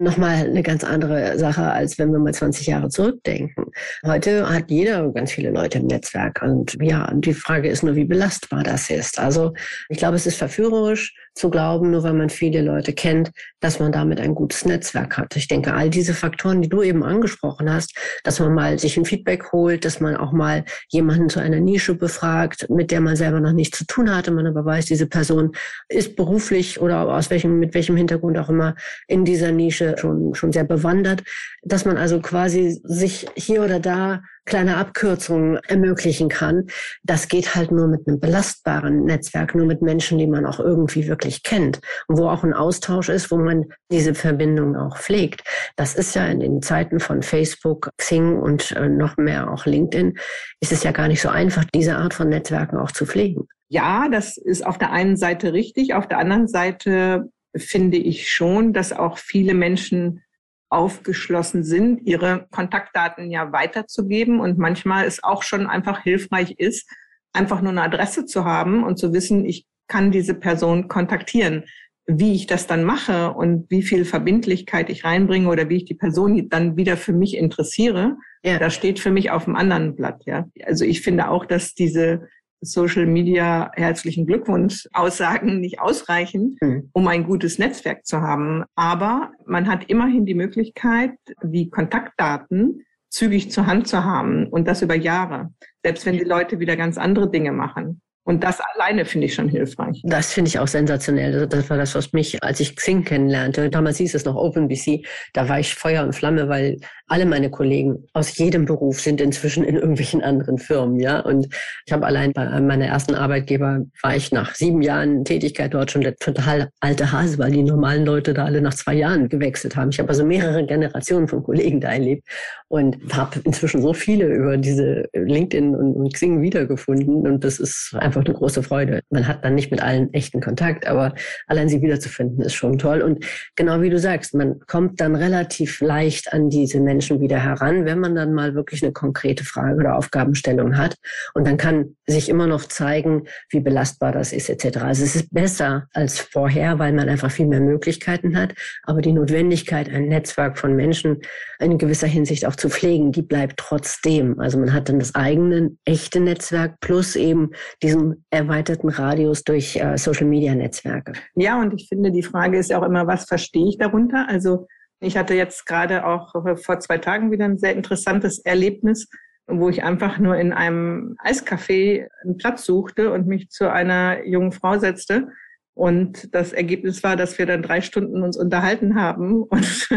nochmal 0.00 0.46
eine 0.46 0.62
ganz 0.62 0.82
andere 0.82 1.38
Sache, 1.38 1.62
als 1.62 1.98
wenn 1.98 2.10
wir 2.10 2.18
mal 2.18 2.32
20 2.32 2.66
Jahre 2.66 2.88
zurückdenken. 2.88 3.66
Heute 4.04 4.48
hat 4.48 4.70
jeder 4.70 5.10
ganz 5.12 5.32
viele 5.32 5.50
Leute 5.50 5.78
im 5.78 5.86
Netzwerk 5.86 6.42
und 6.42 6.76
ja, 6.80 7.12
die 7.14 7.34
Frage 7.34 7.68
ist 7.68 7.82
nur, 7.82 7.96
wie 7.96 8.04
belastbar 8.04 8.62
das 8.62 8.90
ist. 8.90 9.18
Also 9.18 9.52
ich 9.88 9.98
glaube, 9.98 10.16
es 10.16 10.26
ist 10.26 10.36
verführerisch 10.36 11.14
zu 11.40 11.50
glauben, 11.50 11.90
nur 11.90 12.02
weil 12.02 12.12
man 12.12 12.28
viele 12.28 12.60
Leute 12.60 12.92
kennt, 12.92 13.30
dass 13.60 13.80
man 13.80 13.92
damit 13.92 14.20
ein 14.20 14.34
gutes 14.34 14.64
Netzwerk 14.66 15.16
hat. 15.16 15.34
Ich 15.36 15.48
denke, 15.48 15.74
all 15.74 15.88
diese 15.88 16.14
Faktoren, 16.14 16.60
die 16.60 16.68
du 16.68 16.82
eben 16.82 17.02
angesprochen 17.02 17.72
hast, 17.72 17.96
dass 18.24 18.38
man 18.40 18.54
mal 18.54 18.78
sich 18.78 18.96
ein 18.96 19.06
Feedback 19.06 19.50
holt, 19.52 19.84
dass 19.84 20.00
man 20.00 20.16
auch 20.16 20.32
mal 20.32 20.64
jemanden 20.88 21.30
zu 21.30 21.40
einer 21.40 21.60
Nische 21.60 21.94
befragt, 21.94 22.68
mit 22.68 22.90
der 22.90 23.00
man 23.00 23.16
selber 23.16 23.40
noch 23.40 23.52
nichts 23.52 23.78
zu 23.78 23.86
tun 23.86 24.14
hatte, 24.14 24.30
man 24.30 24.46
aber 24.46 24.64
weiß, 24.64 24.84
diese 24.84 25.06
Person 25.06 25.52
ist 25.88 26.14
beruflich 26.14 26.80
oder 26.80 27.08
aus 27.08 27.30
welchem, 27.30 27.58
mit 27.58 27.74
welchem 27.74 27.96
Hintergrund 27.96 28.36
auch 28.38 28.50
immer 28.50 28.74
in 29.08 29.24
dieser 29.24 29.50
Nische 29.50 29.96
schon, 29.98 30.34
schon 30.34 30.52
sehr 30.52 30.64
bewandert, 30.64 31.22
dass 31.62 31.84
man 31.86 31.96
also 31.96 32.20
quasi 32.20 32.80
sich 32.84 33.26
hier 33.34 33.62
oder 33.62 33.80
da 33.80 34.22
kleine 34.50 34.76
Abkürzungen 34.76 35.56
ermöglichen 35.68 36.28
kann. 36.28 36.66
Das 37.04 37.28
geht 37.28 37.54
halt 37.54 37.70
nur 37.70 37.86
mit 37.86 38.06
einem 38.06 38.20
belastbaren 38.20 39.04
Netzwerk, 39.04 39.54
nur 39.54 39.64
mit 39.64 39.80
Menschen, 39.80 40.18
die 40.18 40.26
man 40.26 40.44
auch 40.44 40.58
irgendwie 40.58 41.06
wirklich 41.08 41.44
kennt 41.44 41.80
und 42.08 42.18
wo 42.18 42.28
auch 42.28 42.42
ein 42.42 42.52
Austausch 42.52 43.08
ist, 43.08 43.30
wo 43.30 43.38
man 43.38 43.66
diese 43.90 44.14
Verbindung 44.14 44.76
auch 44.76 44.98
pflegt. 44.98 45.42
Das 45.76 45.94
ist 45.94 46.14
ja 46.14 46.26
in 46.26 46.40
den 46.40 46.62
Zeiten 46.62 46.98
von 46.98 47.22
Facebook, 47.22 47.90
Xing 47.96 48.36
und 48.36 48.72
äh, 48.72 48.88
noch 48.88 49.16
mehr 49.16 49.50
auch 49.50 49.66
LinkedIn, 49.66 50.18
ist 50.60 50.72
es 50.72 50.82
ja 50.82 50.90
gar 50.90 51.08
nicht 51.08 51.22
so 51.22 51.28
einfach, 51.28 51.64
diese 51.72 51.96
Art 51.96 52.12
von 52.12 52.28
Netzwerken 52.28 52.76
auch 52.76 52.90
zu 52.90 53.06
pflegen. 53.06 53.46
Ja, 53.68 54.08
das 54.10 54.36
ist 54.36 54.66
auf 54.66 54.78
der 54.78 54.90
einen 54.90 55.16
Seite 55.16 55.52
richtig. 55.52 55.94
Auf 55.94 56.08
der 56.08 56.18
anderen 56.18 56.48
Seite 56.48 57.30
finde 57.56 57.98
ich 57.98 58.32
schon, 58.32 58.72
dass 58.72 58.92
auch 58.92 59.16
viele 59.16 59.54
Menschen 59.54 60.22
aufgeschlossen 60.70 61.64
sind, 61.64 62.06
ihre 62.06 62.46
Kontaktdaten 62.50 63.30
ja 63.30 63.52
weiterzugeben 63.52 64.40
und 64.40 64.56
manchmal 64.56 65.04
es 65.04 65.22
auch 65.22 65.42
schon 65.42 65.66
einfach 65.66 66.02
hilfreich 66.02 66.52
ist, 66.58 66.88
einfach 67.32 67.60
nur 67.60 67.72
eine 67.72 67.82
Adresse 67.82 68.24
zu 68.24 68.44
haben 68.44 68.84
und 68.84 68.96
zu 68.96 69.12
wissen, 69.12 69.44
ich 69.44 69.66
kann 69.88 70.12
diese 70.12 70.34
Person 70.34 70.88
kontaktieren. 70.88 71.64
Wie 72.06 72.34
ich 72.34 72.46
das 72.46 72.66
dann 72.66 72.84
mache 72.84 73.32
und 73.32 73.70
wie 73.70 73.82
viel 73.82 74.04
Verbindlichkeit 74.04 74.90
ich 74.90 75.04
reinbringe 75.04 75.48
oder 75.48 75.68
wie 75.68 75.76
ich 75.76 75.84
die 75.84 75.94
Person 75.94 76.48
dann 76.48 76.76
wieder 76.76 76.96
für 76.96 77.12
mich 77.12 77.36
interessiere, 77.36 78.16
ja. 78.42 78.58
das 78.58 78.74
steht 78.74 78.98
für 78.98 79.10
mich 79.10 79.30
auf 79.30 79.44
dem 79.44 79.54
anderen 79.54 79.94
Blatt. 79.94 80.22
Ja, 80.24 80.48
also 80.64 80.84
ich 80.84 81.02
finde 81.02 81.28
auch, 81.28 81.44
dass 81.44 81.74
diese 81.74 82.28
Social 82.60 83.06
Media 83.06 83.70
herzlichen 83.74 84.26
Glückwunsch 84.26 84.86
Aussagen 84.92 85.60
nicht 85.60 85.80
ausreichen, 85.80 86.56
mhm. 86.60 86.90
um 86.92 87.08
ein 87.08 87.24
gutes 87.24 87.58
Netzwerk 87.58 88.06
zu 88.06 88.20
haben. 88.20 88.64
Aber 88.74 89.32
man 89.46 89.66
hat 89.66 89.84
immerhin 89.84 90.26
die 90.26 90.34
Möglichkeit, 90.34 91.12
die 91.42 91.70
Kontaktdaten 91.70 92.84
zügig 93.08 93.50
zur 93.50 93.66
Hand 93.66 93.88
zu 93.88 94.04
haben 94.04 94.46
und 94.46 94.68
das 94.68 94.82
über 94.82 94.94
Jahre, 94.94 95.52
selbst 95.82 96.06
wenn 96.06 96.16
die 96.16 96.24
Leute 96.24 96.60
wieder 96.60 96.76
ganz 96.76 96.96
andere 96.96 97.30
Dinge 97.30 97.52
machen. 97.52 98.00
Und 98.24 98.44
das 98.44 98.60
alleine 98.74 99.04
finde 99.04 99.26
ich 99.26 99.34
schon 99.34 99.48
hilfreich. 99.48 100.02
Das 100.04 100.32
finde 100.32 100.48
ich 100.48 100.58
auch 100.58 100.68
sensationell. 100.68 101.46
Das 101.46 101.70
war 101.70 101.78
das, 101.78 101.94
was 101.94 102.12
mich, 102.12 102.42
als 102.42 102.60
ich 102.60 102.76
Xing 102.76 103.04
kennenlernte, 103.04 103.70
damals 103.70 103.96
hieß 103.96 104.14
es 104.14 104.24
noch 104.24 104.36
OpenBC, 104.36 105.06
da 105.32 105.48
war 105.48 105.58
ich 105.58 105.74
Feuer 105.74 106.04
und 106.04 106.14
Flamme, 106.14 106.48
weil 106.48 106.76
alle 107.06 107.26
meine 107.26 107.50
Kollegen 107.50 108.06
aus 108.12 108.36
jedem 108.36 108.66
Beruf 108.66 109.00
sind 109.00 109.20
inzwischen 109.20 109.64
in 109.64 109.74
irgendwelchen 109.74 110.22
anderen 110.22 110.58
Firmen, 110.58 111.00
ja. 111.00 111.20
Und 111.20 111.48
ich 111.86 111.92
habe 111.92 112.06
allein 112.06 112.32
bei 112.32 112.60
meiner 112.60 112.86
ersten 112.86 113.14
Arbeitgeber 113.14 113.80
war 114.02 114.14
ich 114.14 114.30
nach 114.30 114.54
sieben 114.54 114.82
Jahren 114.82 115.24
Tätigkeit 115.24 115.74
dort 115.74 115.90
schon 115.90 116.02
der 116.02 116.14
total 116.16 116.68
alte 116.80 117.10
Hase, 117.10 117.38
weil 117.38 117.50
die 117.50 117.62
normalen 117.62 118.04
Leute 118.04 118.32
da 118.32 118.44
alle 118.44 118.60
nach 118.60 118.74
zwei 118.74 118.94
Jahren 118.94 119.28
gewechselt 119.28 119.76
haben. 119.76 119.90
Ich 119.90 119.98
habe 119.98 120.10
also 120.10 120.24
mehrere 120.24 120.64
Generationen 120.64 121.26
von 121.26 121.42
Kollegen 121.42 121.80
da 121.80 121.88
erlebt 121.88 122.28
und 122.68 122.96
habe 123.12 123.40
inzwischen 123.44 123.82
so 123.82 123.92
viele 123.92 124.26
über 124.26 124.56
diese 124.56 125.08
LinkedIn 125.12 125.74
und 125.74 126.12
Xing 126.12 126.42
wiedergefunden 126.42 127.26
und 127.26 127.42
das 127.42 127.58
ist 127.58 127.92
einfach 127.98 128.09
eine 128.16 128.34
große 128.34 128.62
Freude. 128.62 129.00
Man 129.10 129.26
hat 129.26 129.44
dann 129.44 129.54
nicht 129.54 129.70
mit 129.70 129.82
allen 129.82 130.12
echten 130.12 130.40
Kontakt, 130.40 130.86
aber 130.86 131.14
allein 131.46 131.68
sie 131.68 131.82
wiederzufinden 131.82 132.44
ist 132.44 132.54
schon 132.54 132.78
toll. 132.78 133.02
Und 133.02 133.24
genau 133.56 133.80
wie 133.80 133.90
du 133.90 133.98
sagst, 133.98 134.34
man 134.34 134.60
kommt 134.66 135.00
dann 135.00 135.14
relativ 135.14 135.80
leicht 135.80 136.32
an 136.32 136.50
diese 136.50 136.80
Menschen 136.80 137.20
wieder 137.20 137.38
heran, 137.38 137.84
wenn 137.84 137.98
man 137.98 138.14
dann 138.14 138.32
mal 138.34 138.54
wirklich 138.54 138.82
eine 138.82 138.92
konkrete 138.92 139.44
Frage 139.44 139.76
oder 139.76 139.96
Aufgabenstellung 139.96 140.76
hat. 140.76 140.96
Und 141.34 141.46
dann 141.46 141.56
kann 141.56 141.96
sich 142.06 142.28
immer 142.28 142.46
noch 142.46 142.64
zeigen, 142.64 143.24
wie 143.50 143.60
belastbar 143.60 144.12
das 144.12 144.32
ist 144.32 144.48
etc. 144.48 144.78
Also 144.78 145.04
es 145.04 145.16
ist 145.16 145.32
besser 145.32 145.88
als 145.92 146.18
vorher, 146.18 146.78
weil 146.78 146.92
man 146.92 147.08
einfach 147.08 147.30
viel 147.30 147.46
mehr 147.46 147.60
Möglichkeiten 147.60 148.36
hat. 148.36 148.54
Aber 148.84 149.00
die 149.00 149.12
Notwendigkeit, 149.12 149.88
ein 149.88 150.08
Netzwerk 150.08 150.58
von 150.58 150.74
Menschen 150.74 151.20
in 151.58 151.78
gewisser 151.78 152.06
Hinsicht 152.06 152.46
auch 152.46 152.56
zu 152.56 152.68
pflegen, 152.68 153.12
die 153.12 153.22
bleibt 153.22 153.58
trotzdem. 153.58 154.38
Also 154.40 154.58
man 154.58 154.72
hat 154.72 154.88
dann 154.88 154.98
das 154.98 155.14
eigene 155.14 155.76
echte 155.84 156.20
Netzwerk 156.20 156.80
plus 156.80 157.16
eben 157.16 157.50
diesen 157.82 157.99
diesen 158.00 158.24
erweiterten 158.30 158.88
Radius 158.88 159.44
durch 159.44 159.76
äh, 159.76 159.96
Social-Media-Netzwerke. 159.96 161.12
Ja, 161.34 161.60
und 161.60 161.74
ich 161.74 161.88
finde, 161.88 162.10
die 162.10 162.22
Frage 162.22 162.58
ist 162.58 162.70
ja 162.70 162.80
auch 162.80 162.86
immer, 162.86 163.06
was 163.06 163.26
verstehe 163.26 163.68
ich 163.68 163.78
darunter? 163.78 164.26
Also 164.28 164.66
ich 165.00 165.16
hatte 165.16 165.34
jetzt 165.34 165.66
gerade 165.66 166.06
auch 166.06 166.32
vor 166.62 166.80
zwei 166.80 166.98
Tagen 166.98 167.30
wieder 167.30 167.46
ein 167.46 167.58
sehr 167.58 167.74
interessantes 167.74 168.38
Erlebnis, 168.40 169.08
wo 169.46 169.68
ich 169.68 169.82
einfach 169.82 170.18
nur 170.18 170.36
in 170.36 170.52
einem 170.52 171.16
Eiscafé 171.24 172.06
einen 172.22 172.36
Platz 172.36 172.64
suchte 172.64 173.12
und 173.12 173.26
mich 173.26 173.48
zu 173.50 173.70
einer 173.70 174.24
jungen 174.26 174.52
Frau 174.52 174.78
setzte. 174.78 175.28
Und 175.74 176.34
das 176.34 176.52
Ergebnis 176.52 177.02
war, 177.02 177.16
dass 177.16 177.38
wir 177.38 177.46
dann 177.46 177.62
drei 177.62 177.80
Stunden 177.80 178.22
uns 178.22 178.36
unterhalten 178.36 178.94
haben 178.96 179.42
und 179.48 179.88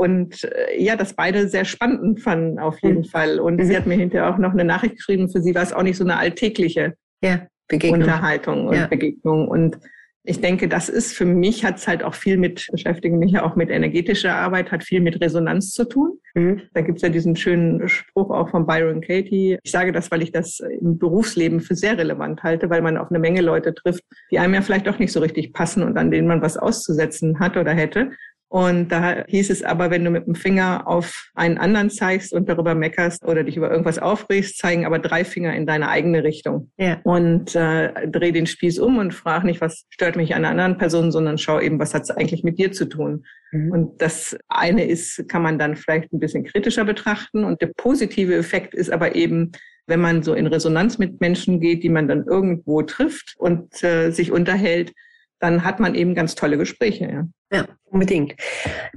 und 0.00 0.44
äh, 0.44 0.82
ja, 0.82 0.96
das 0.96 1.12
beide 1.12 1.46
sehr 1.46 1.66
spannend 1.66 2.22
fanden 2.22 2.58
auf 2.58 2.80
jeden 2.82 3.00
mhm. 3.00 3.04
Fall. 3.04 3.38
Und 3.38 3.56
mhm. 3.56 3.64
sie 3.64 3.76
hat 3.76 3.86
mir 3.86 3.96
hinterher 3.96 4.32
auch 4.32 4.38
noch 4.38 4.52
eine 4.52 4.64
Nachricht 4.64 4.96
geschrieben, 4.96 5.28
für 5.28 5.42
sie 5.42 5.54
war 5.54 5.62
es 5.62 5.74
auch 5.74 5.82
nicht 5.82 5.98
so 5.98 6.04
eine 6.04 6.16
alltägliche 6.16 6.94
ja, 7.22 7.46
Begegnung. 7.68 8.00
Unterhaltung 8.00 8.66
und 8.68 8.76
ja. 8.76 8.86
Begegnung. 8.86 9.48
Und 9.48 9.78
ich 10.22 10.40
denke, 10.40 10.68
das 10.68 10.90
ist 10.90 11.14
für 11.14 11.24
mich, 11.24 11.64
hat 11.64 11.78
es 11.78 11.88
halt 11.88 12.02
auch 12.04 12.14
viel 12.14 12.36
mit, 12.36 12.66
beschäftigen 12.70 13.18
mich 13.18 13.32
ja 13.32 13.42
auch 13.42 13.56
mit 13.56 13.70
energetischer 13.70 14.34
Arbeit, 14.34 14.70
hat 14.70 14.84
viel 14.84 15.00
mit 15.00 15.18
Resonanz 15.20 15.72
zu 15.72 15.84
tun. 15.86 16.18
Mhm. 16.34 16.62
Da 16.74 16.82
gibt's 16.82 17.00
ja 17.00 17.08
diesen 17.08 17.36
schönen 17.36 17.88
Spruch 17.88 18.30
auch 18.30 18.50
von 18.50 18.66
Byron 18.66 19.00
Katie. 19.00 19.58
Ich 19.62 19.70
sage 19.70 19.92
das, 19.92 20.10
weil 20.10 20.22
ich 20.22 20.30
das 20.30 20.60
im 20.60 20.98
Berufsleben 20.98 21.60
für 21.60 21.74
sehr 21.74 21.96
relevant 21.96 22.42
halte, 22.42 22.68
weil 22.68 22.82
man 22.82 22.98
auf 22.98 23.08
eine 23.10 23.18
Menge 23.18 23.40
Leute 23.40 23.74
trifft, 23.74 24.04
die 24.30 24.38
einem 24.38 24.52
ja 24.52 24.60
vielleicht 24.60 24.88
auch 24.88 24.98
nicht 24.98 25.12
so 25.12 25.20
richtig 25.20 25.54
passen 25.54 25.82
und 25.82 25.96
an 25.96 26.10
denen 26.10 26.28
man 26.28 26.42
was 26.42 26.58
auszusetzen 26.58 27.40
hat 27.40 27.56
oder 27.56 27.72
hätte. 27.72 28.12
Und 28.50 28.88
da 28.88 29.24
hieß 29.28 29.48
es 29.50 29.62
aber, 29.62 29.90
wenn 29.90 30.04
du 30.04 30.10
mit 30.10 30.26
dem 30.26 30.34
Finger 30.34 30.88
auf 30.88 31.30
einen 31.36 31.56
anderen 31.56 31.88
zeigst 31.88 32.32
und 32.32 32.48
darüber 32.48 32.74
meckerst 32.74 33.24
oder 33.24 33.44
dich 33.44 33.56
über 33.56 33.70
irgendwas 33.70 34.00
aufregst, 34.00 34.58
zeigen 34.58 34.84
aber 34.84 34.98
drei 34.98 35.24
Finger 35.24 35.54
in 35.54 35.66
deine 35.66 35.88
eigene 35.88 36.24
Richtung. 36.24 36.72
Ja. 36.76 36.98
Und 37.04 37.54
äh, 37.54 38.08
dreh 38.08 38.32
den 38.32 38.48
Spieß 38.48 38.80
um 38.80 38.98
und 38.98 39.14
frag 39.14 39.44
nicht, 39.44 39.60
was 39.60 39.86
stört 39.90 40.16
mich 40.16 40.34
an 40.34 40.44
einer 40.44 40.48
anderen 40.48 40.78
Person, 40.78 41.12
sondern 41.12 41.38
schau 41.38 41.60
eben, 41.60 41.78
was 41.78 41.94
hat 41.94 42.02
es 42.02 42.10
eigentlich 42.10 42.42
mit 42.42 42.58
dir 42.58 42.72
zu 42.72 42.86
tun. 42.86 43.24
Mhm. 43.52 43.70
Und 43.70 44.02
das 44.02 44.36
eine 44.48 44.84
ist, 44.84 45.28
kann 45.28 45.42
man 45.42 45.56
dann 45.56 45.76
vielleicht 45.76 46.12
ein 46.12 46.18
bisschen 46.18 46.42
kritischer 46.42 46.84
betrachten. 46.84 47.44
Und 47.44 47.62
der 47.62 47.70
positive 47.76 48.34
Effekt 48.34 48.74
ist 48.74 48.90
aber 48.90 49.14
eben, 49.14 49.52
wenn 49.86 50.00
man 50.00 50.24
so 50.24 50.34
in 50.34 50.48
Resonanz 50.48 50.98
mit 50.98 51.20
Menschen 51.20 51.60
geht, 51.60 51.84
die 51.84 51.88
man 51.88 52.08
dann 52.08 52.24
irgendwo 52.24 52.82
trifft 52.82 53.36
und 53.38 53.80
äh, 53.84 54.10
sich 54.10 54.32
unterhält, 54.32 54.92
dann 55.40 55.64
hat 55.64 55.80
man 55.80 55.94
eben 55.94 56.14
ganz 56.14 56.34
tolle 56.34 56.56
Gespräche. 56.56 57.08
Ja. 57.10 57.28
Ja, 57.52 57.66
unbedingt. 57.86 58.36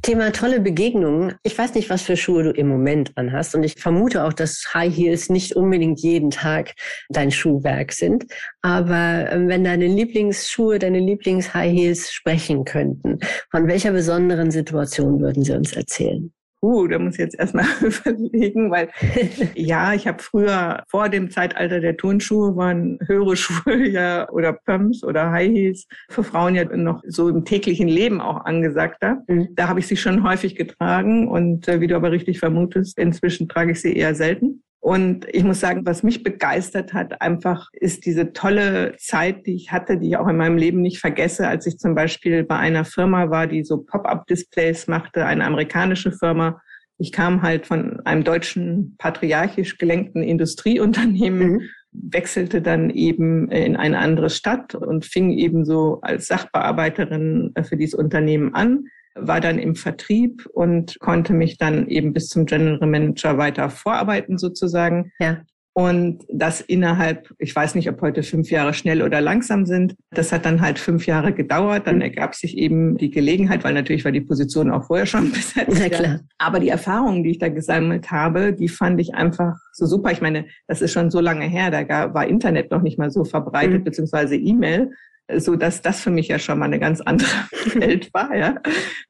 Thema 0.03 0.31
tolle 0.31 0.59
Begegnungen. 0.59 1.33
Ich 1.41 1.57
weiß 1.57 1.73
nicht, 1.73 1.89
was 1.89 2.03
für 2.03 2.15
Schuhe 2.15 2.43
du 2.43 2.51
im 2.51 2.67
Moment 2.67 3.11
anhast. 3.17 3.55
Und 3.55 3.63
ich 3.63 3.75
vermute 3.75 4.23
auch, 4.23 4.33
dass 4.33 4.63
High 4.75 4.95
Heels 4.95 5.29
nicht 5.29 5.55
unbedingt 5.55 5.99
jeden 6.01 6.29
Tag 6.29 6.75
dein 7.09 7.31
Schuhwerk 7.31 7.93
sind. 7.93 8.25
Aber 8.61 9.31
ähm, 9.31 9.47
wenn 9.47 9.63
deine 9.63 9.87
Lieblingsschuhe, 9.87 10.77
deine 10.77 10.99
Lieblings-High 10.99 11.73
Heels 11.73 12.11
sprechen 12.11 12.63
könnten, 12.63 13.17
von 13.49 13.67
welcher 13.67 13.91
besonderen 13.91 14.51
Situation 14.51 15.19
würden 15.19 15.43
sie 15.43 15.53
uns 15.53 15.73
erzählen? 15.73 16.31
Uh, 16.63 16.87
da 16.87 16.97
muss 16.97 17.15
ich 17.15 17.19
jetzt 17.19 17.37
erstmal 17.37 17.65
überlegen, 17.81 18.71
weil 18.71 18.87
ja, 19.55 19.93
ich 19.93 20.07
habe 20.07 20.23
früher 20.23 20.81
vor 20.87 21.09
dem 21.09 21.29
Zeitalter 21.29 21.81
der 21.81 21.97
Turnschuhe 21.97 22.55
waren 22.55 22.99
höhere 23.05 23.35
Schuhe 23.43 23.85
ja 23.89 24.29
oder 24.29 24.53
Pumps 24.53 25.03
oder 25.03 25.29
High 25.29 25.51
Heels 25.51 25.87
für 26.09 26.23
Frauen 26.23 26.55
ja 26.55 26.63
noch 26.63 27.03
so 27.05 27.27
im 27.27 27.43
täglichen 27.43 27.89
Leben 27.89 28.21
auch 28.21 28.45
angesagter. 28.45 29.23
Mhm. 29.27 29.49
Da 29.55 29.67
habe 29.67 29.81
ich 29.81 29.87
sie 29.87 29.97
schon 29.97 30.23
häufig 30.23 30.55
getragen 30.55 31.27
und 31.27 31.67
äh, 31.67 31.81
wie 31.81 31.87
du 31.87 31.97
aber 31.97 32.11
richtig 32.11 32.39
vermutest, 32.39 32.97
inzwischen 32.97 33.49
trage 33.49 33.73
ich 33.73 33.81
sie 33.81 33.93
eher 33.93 34.15
selten. 34.15 34.62
Und 34.83 35.25
ich 35.31 35.45
muss 35.45 35.61
sagen, 35.61 35.85
was 35.85 36.03
mich 36.03 36.23
begeistert 36.23 36.93
hat, 36.93 37.21
einfach 37.21 37.69
ist 37.71 38.05
diese 38.05 38.33
tolle 38.33 38.97
Zeit, 38.97 39.47
die 39.47 39.55
ich 39.55 39.71
hatte, 39.71 39.97
die 39.97 40.09
ich 40.09 40.17
auch 40.17 40.27
in 40.27 40.35
meinem 40.35 40.57
Leben 40.57 40.81
nicht 40.81 40.99
vergesse, 40.99 41.47
als 41.47 41.65
ich 41.65 41.77
zum 41.77 41.95
Beispiel 41.95 42.43
bei 42.43 42.57
einer 42.57 42.83
Firma 42.83 43.29
war, 43.29 43.47
die 43.47 43.63
so 43.63 43.77
Pop-up-Displays 43.77 44.87
machte, 44.87 45.25
eine 45.25 45.45
amerikanische 45.45 46.11
Firma. 46.11 46.61
Ich 46.97 47.13
kam 47.13 47.43
halt 47.43 47.65
von 47.65 48.01
einem 48.01 48.25
deutschen 48.25 48.95
patriarchisch 48.97 49.77
gelenkten 49.77 50.21
Industrieunternehmen, 50.21 51.51
mhm. 51.53 51.61
wechselte 51.93 52.61
dann 52.61 52.89
eben 52.89 53.49
in 53.51 53.77
eine 53.77 53.99
andere 53.99 54.29
Stadt 54.29 54.75
und 54.75 55.05
fing 55.05 55.31
eben 55.31 55.63
so 55.63 55.99
als 56.01 56.27
Sachbearbeiterin 56.27 57.53
für 57.63 57.77
dieses 57.77 57.93
Unternehmen 57.93 58.53
an 58.53 58.83
war 59.15 59.39
dann 59.41 59.59
im 59.59 59.75
Vertrieb 59.75 60.45
und 60.53 60.99
konnte 60.99 61.33
mich 61.33 61.57
dann 61.57 61.87
eben 61.87 62.13
bis 62.13 62.27
zum 62.27 62.45
General 62.45 62.87
Manager 62.87 63.37
weiter 63.37 63.69
vorarbeiten 63.69 64.37
sozusagen. 64.37 65.11
Ja. 65.19 65.41
Und 65.75 66.23
das 66.31 66.61
innerhalb, 66.61 67.33
ich 67.39 67.55
weiß 67.55 67.73
nicht, 67.73 67.89
ob 67.89 67.99
heute 68.01 68.21
fünf 68.21 68.51
Jahre 68.51 68.75
schnell 68.75 69.01
oder 69.01 69.21
langsam 69.21 69.65
sind. 69.65 69.95
Das 70.11 70.31
hat 70.31 70.45
dann 70.45 70.61
halt 70.61 70.77
fünf 70.77 71.07
Jahre 71.07 71.33
gedauert. 71.33 71.87
Dann 71.87 71.95
mhm. 71.95 72.01
ergab 72.03 72.35
sich 72.35 72.55
eben 72.59 72.95
die 72.97 73.09
Gelegenheit, 73.09 73.63
weil 73.63 73.73
natürlich 73.73 74.05
war 74.05 74.11
die 74.11 74.21
Position 74.21 74.69
auch 74.69 74.85
vorher 74.85 75.07
schon 75.07 75.31
besetzt. 75.31 75.79
Ja, 75.79 75.89
klar. 75.89 76.19
Aber 76.37 76.59
die 76.59 76.69
Erfahrungen, 76.69 77.23
die 77.23 77.31
ich 77.31 77.39
da 77.39 77.49
gesammelt 77.49 78.11
habe, 78.11 78.53
die 78.53 78.69
fand 78.69 79.01
ich 79.01 79.15
einfach 79.15 79.55
so 79.71 79.87
super. 79.87 80.11
Ich 80.11 80.21
meine, 80.21 80.45
das 80.67 80.83
ist 80.83 80.91
schon 80.91 81.09
so 81.09 81.19
lange 81.19 81.45
her. 81.45 81.71
Da 81.71 82.13
war 82.13 82.27
Internet 82.27 82.69
noch 82.69 82.83
nicht 82.83 82.99
mal 82.99 83.09
so 83.09 83.23
verbreitet, 83.23 83.79
mhm. 83.79 83.83
beziehungsweise 83.83 84.35
E-Mail 84.35 84.91
so 85.31 85.55
dass 85.55 85.81
das 85.81 86.01
für 86.01 86.11
mich 86.11 86.27
ja 86.27 86.39
schon 86.39 86.59
mal 86.59 86.65
eine 86.65 86.79
ganz 86.79 87.01
andere 87.01 87.29
Welt 87.75 88.13
war, 88.13 88.35
ja, 88.35 88.55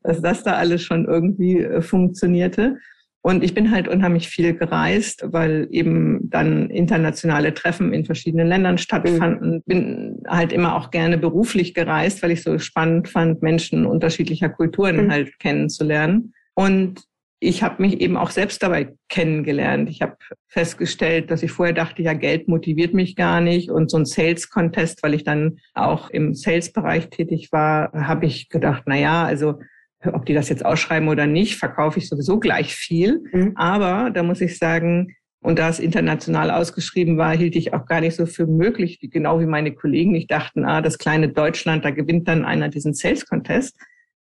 dass 0.01 0.21
das 0.21 0.43
da 0.43 0.53
alles 0.53 0.83
schon 0.83 1.05
irgendwie 1.05 1.59
äh, 1.59 1.81
funktionierte. 1.81 2.77
Und 3.25 3.41
ich 3.41 3.53
bin 3.53 3.71
halt 3.71 3.87
unheimlich 3.87 4.27
viel 4.27 4.53
gereist, 4.53 5.23
weil 5.31 5.69
eben 5.71 6.29
dann 6.29 6.69
internationale 6.69 7.53
Treffen 7.53 7.93
in 7.93 8.03
verschiedenen 8.03 8.47
Ländern 8.47 8.77
stattfanden. 8.77 9.63
Bin 9.65 10.21
halt 10.27 10.51
immer 10.51 10.75
auch 10.75 10.91
gerne 10.91 11.17
beruflich 11.17 11.73
gereist, 11.73 12.21
weil 12.21 12.31
ich 12.31 12.43
so 12.43 12.59
spannend 12.59 13.07
fand, 13.07 13.41
Menschen 13.41 13.85
unterschiedlicher 13.85 14.49
Kulturen 14.49 15.05
mhm. 15.05 15.11
halt 15.11 15.39
kennenzulernen. 15.39 16.33
Und 16.53 17.05
ich 17.43 17.61
habe 17.61 17.81
mich 17.81 17.99
eben 17.99 18.15
auch 18.15 18.29
selbst 18.29 18.63
dabei 18.63 18.93
kennengelernt. 19.09 19.89
Ich 19.89 20.01
habe 20.01 20.15
festgestellt, 20.47 21.29
dass 21.29 21.43
ich 21.43 21.51
vorher 21.51 21.73
dachte, 21.73 22.01
ja, 22.01 22.13
Geld 22.13 22.47
motiviert 22.47 22.93
mich 22.93 23.15
gar 23.15 23.41
nicht. 23.41 23.69
Und 23.69 23.91
so 23.91 23.97
ein 23.97 24.05
Sales-Contest, 24.05 25.03
weil 25.03 25.13
ich 25.13 25.25
dann 25.25 25.59
auch 25.73 26.09
im 26.09 26.33
Sales-Bereich 26.33 27.09
tätig 27.09 27.51
war, 27.51 27.91
habe 27.93 28.25
ich 28.25 28.49
gedacht, 28.49 28.83
na 28.85 28.97
ja, 28.97 29.25
also 29.25 29.59
ob 30.05 30.25
die 30.25 30.33
das 30.33 30.49
jetzt 30.49 30.65
ausschreiben 30.65 31.09
oder 31.09 31.27
nicht, 31.27 31.55
verkaufe 31.55 31.99
ich 31.99 32.07
sowieso 32.07 32.39
gleich 32.39 32.75
viel. 32.75 33.21
Mhm. 33.31 33.53
Aber 33.55 34.09
da 34.09 34.23
muss 34.23 34.41
ich 34.41 34.57
sagen, 34.57 35.15
und 35.41 35.59
da 35.59 35.67
es 35.67 35.79
international 35.79 36.49
ausgeschrieben 36.49 37.17
war, 37.17 37.35
hielt 37.35 37.57
ich 37.57 37.73
auch 37.73 37.85
gar 37.85 37.99
nicht 37.99 38.15
so 38.15 38.25
für 38.25 38.47
möglich, 38.47 38.99
genau 39.01 39.41
wie 39.41 39.45
meine 39.45 39.73
Kollegen. 39.73 40.15
Ich 40.15 40.27
dachte, 40.27 40.63
ah, 40.65 40.81
das 40.81 40.97
kleine 40.97 41.27
Deutschland, 41.27 41.83
da 41.83 41.91
gewinnt 41.91 42.29
dann 42.29 42.45
einer 42.45 42.69
diesen 42.69 42.93
Sales 42.93 43.25
Contest. 43.25 43.77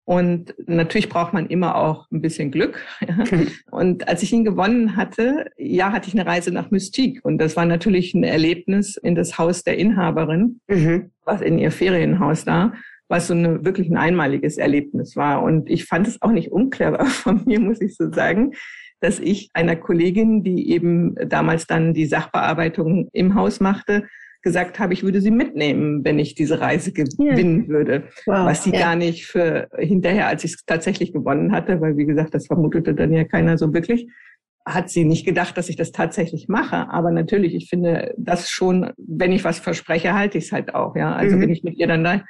Und 0.05 0.53
natürlich 0.67 1.09
braucht 1.09 1.33
man 1.33 1.47
immer 1.47 1.75
auch 1.75 2.09
ein 2.11 2.21
bisschen 2.21 2.51
Glück. 2.51 2.79
Und 3.71 4.07
als 4.07 4.21
ich 4.21 4.31
ihn 4.31 4.45
gewonnen 4.45 4.95
hatte, 4.95 5.47
ja, 5.57 5.91
hatte 5.91 6.07
ich 6.07 6.13
eine 6.13 6.27
Reise 6.27 6.51
nach 6.51 6.69
Mystique. 6.69 7.21
Und 7.23 7.39
das 7.39 7.55
war 7.55 7.65
natürlich 7.65 8.13
ein 8.13 8.23
Erlebnis 8.23 8.97
in 8.97 9.15
das 9.15 9.39
Haus 9.39 9.63
der 9.63 9.77
Inhaberin, 9.77 10.61
mhm. 10.67 11.09
was 11.25 11.41
in 11.41 11.57
ihr 11.57 11.71
Ferienhaus 11.71 12.45
da, 12.45 12.73
was 13.07 13.27
so 13.27 13.33
eine, 13.33 13.65
wirklich 13.65 13.89
ein 13.89 13.97
einmaliges 13.97 14.57
Erlebnis 14.57 15.15
war. 15.15 15.41
Und 15.41 15.71
ich 15.71 15.85
fand 15.85 16.07
es 16.07 16.21
auch 16.21 16.31
nicht 16.31 16.51
unclever 16.51 17.05
von 17.05 17.41
mir, 17.45 17.59
muss 17.59 17.81
ich 17.81 17.95
so 17.95 18.11
sagen, 18.11 18.51
dass 18.99 19.19
ich 19.19 19.49
einer 19.53 19.75
Kollegin, 19.75 20.43
die 20.43 20.71
eben 20.71 21.15
damals 21.27 21.65
dann 21.65 21.95
die 21.95 22.05
Sachbearbeitung 22.05 23.09
im 23.11 23.33
Haus 23.33 23.59
machte, 23.59 24.05
gesagt 24.45 24.79
habe, 24.79 24.93
ich 24.93 25.03
würde 25.03 25.19
sie 25.19 25.31
mitnehmen, 25.31 26.05
wenn 26.05 26.19
ich 26.19 26.35
diese 26.35 26.61
Reise 26.61 26.93
gewinnen 26.93 27.63
ja. 27.63 27.67
würde. 27.67 28.03
Wow. 28.27 28.45
Was 28.45 28.63
sie 28.63 28.71
ja. 28.71 28.79
gar 28.79 28.95
nicht 28.95 29.25
für 29.25 29.67
hinterher, 29.77 30.27
als 30.27 30.43
ich 30.43 30.53
es 30.53 30.65
tatsächlich 30.65 31.11
gewonnen 31.11 31.51
hatte, 31.51 31.81
weil 31.81 31.97
wie 31.97 32.05
gesagt, 32.05 32.33
das 32.33 32.45
vermutete 32.45 32.93
dann 32.93 33.11
ja 33.11 33.23
keiner 33.23 33.57
so 33.57 33.73
wirklich, 33.73 34.07
hat 34.63 34.89
sie 34.89 35.03
nicht 35.03 35.25
gedacht, 35.25 35.57
dass 35.57 35.67
ich 35.67 35.75
das 35.75 35.91
tatsächlich 35.91 36.47
mache. 36.47 36.89
Aber 36.89 37.11
natürlich, 37.11 37.55
ich 37.55 37.69
finde 37.69 38.13
das 38.17 38.49
schon, 38.49 38.91
wenn 38.97 39.31
ich 39.31 39.43
was 39.43 39.59
verspreche, 39.59 40.13
halte 40.13 40.37
ich 40.37 40.45
es 40.45 40.51
halt 40.51 40.75
auch. 40.75 40.95
Ja, 40.95 41.13
also 41.15 41.35
mhm. 41.35 41.41
bin 41.41 41.49
ich 41.49 41.63
mit 41.63 41.77
ihr 41.77 41.87
dann 41.87 42.03
da 42.03 42.21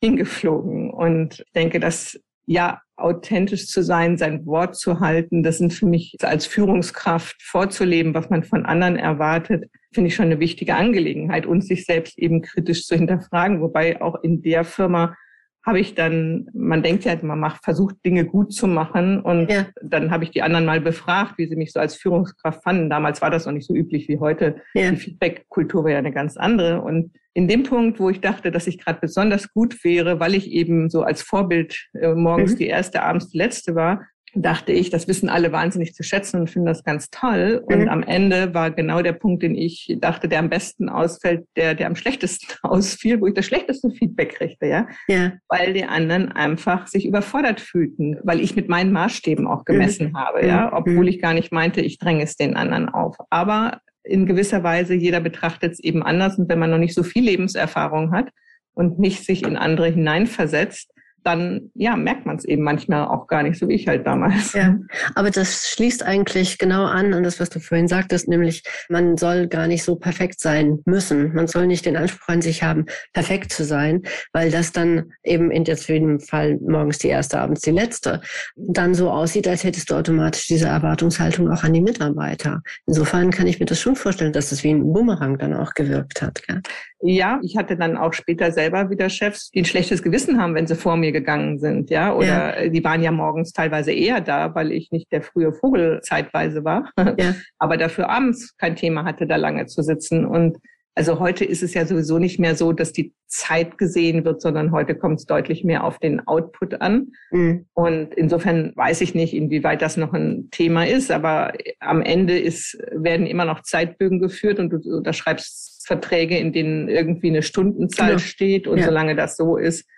hingeflogen 0.00 0.90
und 0.90 1.44
denke, 1.56 1.80
dass 1.80 2.20
ja 2.46 2.80
authentisch 2.96 3.66
zu 3.66 3.82
sein, 3.82 4.16
sein 4.16 4.46
Wort 4.46 4.76
zu 4.76 5.00
halten, 5.00 5.42
das 5.42 5.58
sind 5.58 5.72
für 5.72 5.86
mich 5.86 6.14
als 6.22 6.46
Führungskraft 6.46 7.42
vorzuleben, 7.42 8.14
was 8.14 8.30
man 8.30 8.44
von 8.44 8.64
anderen 8.64 8.96
erwartet, 8.96 9.64
finde 9.94 10.08
ich 10.08 10.14
schon 10.14 10.26
eine 10.26 10.40
wichtige 10.40 10.74
Angelegenheit 10.74 11.46
und 11.46 11.64
sich 11.64 11.84
selbst 11.84 12.18
eben 12.18 12.42
kritisch 12.42 12.86
zu 12.86 12.96
hinterfragen. 12.96 13.60
Wobei 13.60 14.02
auch 14.02 14.22
in 14.22 14.42
der 14.42 14.64
Firma 14.64 15.16
habe 15.64 15.80
ich 15.80 15.94
dann, 15.94 16.46
man 16.52 16.82
denkt 16.82 17.04
ja, 17.04 17.16
man 17.22 17.40
macht, 17.40 17.64
versucht 17.64 17.96
Dinge 18.04 18.26
gut 18.26 18.52
zu 18.52 18.66
machen 18.66 19.20
und 19.20 19.50
ja. 19.50 19.66
dann 19.82 20.10
habe 20.10 20.24
ich 20.24 20.30
die 20.30 20.42
anderen 20.42 20.66
mal 20.66 20.80
befragt, 20.80 21.38
wie 21.38 21.46
sie 21.46 21.56
mich 21.56 21.72
so 21.72 21.80
als 21.80 21.96
Führungskraft 21.96 22.62
fanden. 22.62 22.90
Damals 22.90 23.22
war 23.22 23.30
das 23.30 23.46
noch 23.46 23.52
nicht 23.52 23.66
so 23.66 23.74
üblich 23.74 24.08
wie 24.08 24.18
heute. 24.18 24.56
Ja. 24.74 24.90
Die 24.90 24.96
Feedback-Kultur 24.96 25.84
war 25.84 25.92
ja 25.92 25.98
eine 25.98 26.12
ganz 26.12 26.36
andere 26.36 26.82
und 26.82 27.12
in 27.32 27.48
dem 27.48 27.64
Punkt, 27.64 27.98
wo 27.98 28.10
ich 28.10 28.20
dachte, 28.20 28.52
dass 28.52 28.66
ich 28.66 28.78
gerade 28.78 29.00
besonders 29.00 29.52
gut 29.52 29.82
wäre, 29.82 30.20
weil 30.20 30.34
ich 30.34 30.50
eben 30.52 30.88
so 30.88 31.02
als 31.02 31.22
Vorbild 31.22 31.88
äh, 31.94 32.14
morgens 32.14 32.52
mhm. 32.52 32.58
die 32.58 32.66
erste, 32.66 33.02
abends 33.02 33.30
die 33.30 33.38
letzte 33.38 33.74
war, 33.74 34.06
dachte 34.34 34.72
ich, 34.72 34.90
das 34.90 35.08
wissen 35.08 35.28
alle 35.28 35.52
wahnsinnig 35.52 35.94
zu 35.94 36.02
schätzen 36.02 36.40
und 36.40 36.50
finden 36.50 36.66
das 36.66 36.84
ganz 36.84 37.10
toll. 37.10 37.62
Und 37.66 37.82
mhm. 37.82 37.88
am 37.88 38.02
Ende 38.02 38.54
war 38.54 38.70
genau 38.70 39.02
der 39.02 39.12
Punkt, 39.12 39.42
den 39.42 39.54
ich 39.54 39.96
dachte, 40.00 40.28
der 40.28 40.40
am 40.40 40.50
besten 40.50 40.88
ausfällt, 40.88 41.46
der, 41.56 41.74
der 41.74 41.86
am 41.86 41.96
schlechtesten 41.96 42.48
ausfiel, 42.62 43.20
wo 43.20 43.26
ich 43.26 43.34
das 43.34 43.46
schlechteste 43.46 43.90
Feedback 43.90 44.34
kriegte, 44.34 44.66
ja. 44.66 44.86
ja. 45.08 45.32
Weil 45.48 45.72
die 45.72 45.84
anderen 45.84 46.32
einfach 46.32 46.86
sich 46.86 47.06
überfordert 47.06 47.60
fühlten, 47.60 48.18
weil 48.22 48.40
ich 48.40 48.56
mit 48.56 48.68
meinen 48.68 48.92
Maßstäben 48.92 49.46
auch 49.46 49.64
gemessen 49.64 50.10
mhm. 50.10 50.18
habe, 50.18 50.46
ja, 50.46 50.66
mhm. 50.66 50.72
obwohl 50.72 51.08
ich 51.08 51.20
gar 51.20 51.34
nicht 51.34 51.52
meinte, 51.52 51.80
ich 51.80 51.98
dränge 51.98 52.24
es 52.24 52.36
den 52.36 52.56
anderen 52.56 52.88
auf. 52.88 53.16
Aber 53.30 53.80
in 54.04 54.26
gewisser 54.26 54.62
Weise, 54.62 54.94
jeder 54.94 55.20
betrachtet 55.20 55.72
es 55.72 55.80
eben 55.80 56.02
anders. 56.02 56.38
Und 56.38 56.48
wenn 56.48 56.58
man 56.58 56.70
noch 56.70 56.78
nicht 56.78 56.94
so 56.94 57.02
viel 57.02 57.24
Lebenserfahrung 57.24 58.12
hat 58.12 58.28
und 58.74 58.98
nicht 58.98 59.24
sich 59.24 59.42
in 59.42 59.56
andere 59.56 59.88
hineinversetzt, 59.88 60.93
dann 61.24 61.70
ja, 61.74 61.96
merkt 61.96 62.26
man 62.26 62.36
es 62.36 62.44
eben 62.44 62.62
manchmal 62.62 63.06
auch 63.06 63.26
gar 63.26 63.42
nicht, 63.42 63.58
so 63.58 63.68
wie 63.68 63.74
ich 63.74 63.88
halt 63.88 64.06
damals. 64.06 64.52
Ja, 64.52 64.76
aber 65.14 65.30
das 65.30 65.68
schließt 65.68 66.02
eigentlich 66.02 66.58
genau 66.58 66.84
an 66.84 67.14
an 67.14 67.22
das, 67.22 67.40
was 67.40 67.50
du 67.50 67.60
vorhin 67.60 67.88
sagtest, 67.88 68.28
nämlich 68.28 68.62
man 68.88 69.16
soll 69.16 69.48
gar 69.48 69.66
nicht 69.66 69.82
so 69.82 69.96
perfekt 69.96 70.40
sein 70.40 70.80
müssen. 70.84 71.32
Man 71.34 71.46
soll 71.46 71.66
nicht 71.66 71.86
den 71.86 71.96
Anspruch 71.96 72.28
an 72.28 72.42
sich 72.42 72.62
haben, 72.62 72.86
perfekt 73.12 73.52
zu 73.52 73.64
sein, 73.64 74.02
weil 74.32 74.50
das 74.50 74.72
dann 74.72 75.12
eben 75.22 75.50
in 75.50 75.64
jetzt 75.64 75.88
jedem 75.88 76.20
Fall 76.20 76.58
morgens 76.60 76.98
die 76.98 77.08
erste, 77.08 77.40
abends 77.40 77.62
die 77.62 77.70
letzte, 77.70 78.20
dann 78.56 78.94
so 78.94 79.10
aussieht, 79.10 79.48
als 79.48 79.64
hättest 79.64 79.90
du 79.90 79.94
automatisch 79.94 80.46
diese 80.46 80.66
Erwartungshaltung 80.66 81.50
auch 81.50 81.64
an 81.64 81.72
die 81.72 81.80
Mitarbeiter. 81.80 82.62
Insofern 82.86 83.30
kann 83.30 83.46
ich 83.46 83.58
mir 83.58 83.66
das 83.66 83.80
schon 83.80 83.96
vorstellen, 83.96 84.32
dass 84.32 84.50
das 84.50 84.62
wie 84.62 84.70
ein 84.70 84.92
Bumerang 84.92 85.38
dann 85.38 85.54
auch 85.54 85.72
gewirkt 85.74 86.22
hat. 86.22 86.42
Gell? 86.46 86.60
Ja, 87.06 87.38
ich 87.42 87.56
hatte 87.56 87.76
dann 87.76 87.96
auch 87.96 88.14
später 88.14 88.50
selber 88.50 88.88
wieder 88.88 89.10
Chefs, 89.10 89.50
die 89.50 89.60
ein 89.60 89.64
schlechtes 89.66 90.02
Gewissen 90.02 90.40
haben, 90.40 90.54
wenn 90.54 90.66
sie 90.66 90.74
vor 90.74 90.96
mir 90.96 91.12
gegangen 91.14 91.58
sind, 91.58 91.88
ja, 91.88 92.14
oder 92.14 92.64
ja. 92.64 92.68
die 92.68 92.84
waren 92.84 93.02
ja 93.02 93.10
morgens 93.10 93.52
teilweise 93.52 93.92
eher 93.92 94.20
da, 94.20 94.54
weil 94.54 94.70
ich 94.70 94.90
nicht 94.90 95.10
der 95.10 95.22
frühe 95.22 95.54
Vogel 95.54 96.00
zeitweise 96.02 96.64
war, 96.64 96.90
ja. 97.18 97.34
aber 97.58 97.78
dafür 97.78 98.10
abends 98.10 98.54
kein 98.58 98.76
Thema 98.76 99.04
hatte, 99.04 99.26
da 99.26 99.36
lange 99.36 99.64
zu 99.64 99.82
sitzen 99.82 100.26
und 100.26 100.58
also 100.96 101.18
heute 101.18 101.44
ist 101.44 101.62
es 101.62 101.74
ja 101.74 101.86
sowieso 101.86 102.18
nicht 102.18 102.38
mehr 102.38 102.54
so, 102.54 102.72
dass 102.72 102.92
die 102.92 103.12
Zeit 103.26 103.78
gesehen 103.78 104.24
wird, 104.24 104.40
sondern 104.40 104.70
heute 104.70 104.94
kommt 104.94 105.18
es 105.18 105.26
deutlich 105.26 105.64
mehr 105.64 105.82
auf 105.82 105.98
den 105.98 106.24
Output 106.28 106.80
an. 106.80 107.08
Mhm. 107.32 107.66
Und 107.74 108.14
insofern 108.14 108.72
weiß 108.76 109.00
ich 109.00 109.12
nicht, 109.12 109.34
inwieweit 109.34 109.82
das 109.82 109.96
noch 109.96 110.12
ein 110.12 110.50
Thema 110.52 110.86
ist, 110.86 111.10
aber 111.10 111.52
am 111.80 112.00
Ende 112.00 112.38
ist, 112.38 112.78
werden 112.92 113.26
immer 113.26 113.44
noch 113.44 113.62
Zeitbögen 113.62 114.20
geführt 114.20 114.60
und 114.60 114.70
du 114.70 114.96
unterschreibst 114.96 115.84
Verträge, 115.84 116.38
in 116.38 116.52
denen 116.52 116.88
irgendwie 116.88 117.28
eine 117.28 117.42
Stundenzahl 117.42 118.10
genau. 118.10 118.18
steht. 118.18 118.68
Und 118.68 118.78
ja. 118.78 118.84
solange 118.84 119.16
das 119.16 119.36
so 119.36 119.56
ist, 119.56 119.88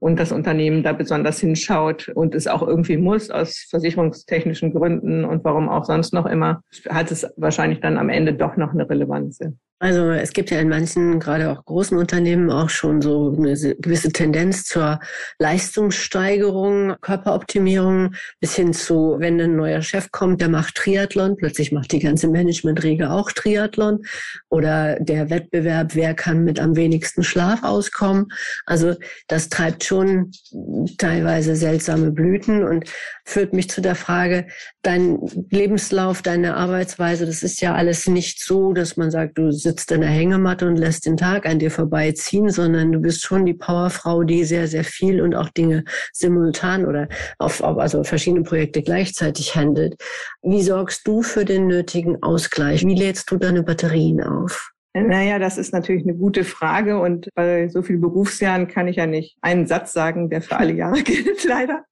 und 0.00 0.18
das 0.18 0.32
Unternehmen 0.32 0.82
da 0.82 0.92
besonders 0.92 1.38
hinschaut 1.38 2.08
und 2.08 2.34
es 2.34 2.48
auch 2.48 2.62
irgendwie 2.62 2.96
muss 2.96 3.30
aus 3.30 3.66
versicherungstechnischen 3.70 4.72
Gründen 4.72 5.24
und 5.24 5.44
warum 5.44 5.68
auch 5.68 5.84
sonst 5.84 6.12
noch 6.12 6.26
immer, 6.26 6.62
hat 6.88 7.12
es 7.12 7.30
wahrscheinlich 7.36 7.80
dann 7.80 7.98
am 7.98 8.08
Ende 8.08 8.34
doch 8.34 8.56
noch 8.56 8.72
eine 8.72 8.88
Relevanz. 8.88 9.38
Also 9.82 10.10
es 10.10 10.34
gibt 10.34 10.50
ja 10.50 10.60
in 10.60 10.68
manchen, 10.68 11.18
gerade 11.20 11.50
auch 11.50 11.64
großen 11.64 11.96
Unternehmen, 11.96 12.50
auch 12.50 12.68
schon 12.68 13.00
so 13.00 13.34
eine 13.34 13.54
gewisse 13.76 14.12
Tendenz 14.12 14.64
zur 14.64 15.00
Leistungssteigerung, 15.38 16.96
Körperoptimierung, 17.00 18.14
bis 18.40 18.54
hin 18.54 18.74
zu, 18.74 19.16
wenn 19.20 19.40
ein 19.40 19.56
neuer 19.56 19.80
Chef 19.80 20.10
kommt, 20.12 20.42
der 20.42 20.50
macht 20.50 20.74
Triathlon, 20.74 21.38
plötzlich 21.38 21.72
macht 21.72 21.92
die 21.92 21.98
ganze 21.98 22.28
Managementriege 22.28 23.10
auch 23.10 23.32
Triathlon. 23.32 24.04
Oder 24.50 25.00
der 25.00 25.30
Wettbewerb, 25.30 25.94
wer 25.94 26.12
kann 26.12 26.44
mit 26.44 26.60
am 26.60 26.76
wenigsten 26.76 27.24
Schlaf 27.24 27.62
auskommen. 27.62 28.26
Also 28.66 28.96
das 29.28 29.48
treibt 29.48 29.84
schon 29.84 30.30
teilweise 30.98 31.56
seltsame 31.56 32.10
Blüten 32.10 32.64
und 32.64 32.84
führt 33.30 33.52
mich 33.52 33.70
zu 33.70 33.80
der 33.80 33.94
Frage, 33.94 34.46
dein 34.82 35.20
Lebenslauf, 35.50 36.20
deine 36.20 36.56
Arbeitsweise, 36.56 37.26
das 37.26 37.42
ist 37.42 37.60
ja 37.60 37.74
alles 37.74 38.08
nicht 38.08 38.42
so, 38.42 38.72
dass 38.72 38.96
man 38.96 39.10
sagt, 39.10 39.38
du 39.38 39.52
sitzt 39.52 39.92
in 39.92 40.00
der 40.00 40.10
Hängematte 40.10 40.66
und 40.66 40.76
lässt 40.76 41.06
den 41.06 41.16
Tag 41.16 41.46
an 41.46 41.60
dir 41.60 41.70
vorbeiziehen, 41.70 42.50
sondern 42.50 42.90
du 42.90 42.98
bist 42.98 43.22
schon 43.22 43.46
die 43.46 43.54
Powerfrau, 43.54 44.24
die 44.24 44.44
sehr, 44.44 44.66
sehr 44.66 44.84
viel 44.84 45.20
und 45.20 45.34
auch 45.34 45.48
Dinge 45.50 45.84
simultan 46.12 46.84
oder 46.84 47.08
auf, 47.38 47.60
auf 47.62 47.78
also 47.78 48.02
verschiedene 48.02 48.42
Projekte 48.42 48.82
gleichzeitig 48.82 49.54
handelt. 49.54 49.94
Wie 50.42 50.62
sorgst 50.62 51.06
du 51.06 51.22
für 51.22 51.44
den 51.44 51.68
nötigen 51.68 52.22
Ausgleich? 52.22 52.84
Wie 52.84 52.96
lädst 52.96 53.30
du 53.30 53.36
deine 53.36 53.62
Batterien 53.62 54.22
auf? 54.22 54.72
Naja, 54.92 55.38
das 55.38 55.56
ist 55.56 55.72
natürlich 55.72 56.02
eine 56.02 56.16
gute 56.16 56.42
Frage 56.42 56.98
und 57.00 57.28
bei 57.34 57.68
so 57.68 57.82
vielen 57.82 58.00
Berufsjahren 58.00 58.66
kann 58.66 58.88
ich 58.88 58.96
ja 58.96 59.06
nicht 59.06 59.36
einen 59.40 59.66
Satz 59.66 59.92
sagen, 59.92 60.30
der 60.30 60.42
für 60.42 60.56
alle 60.56 60.72
Jahre 60.72 61.02
gilt, 61.04 61.44
leider. 61.44 61.84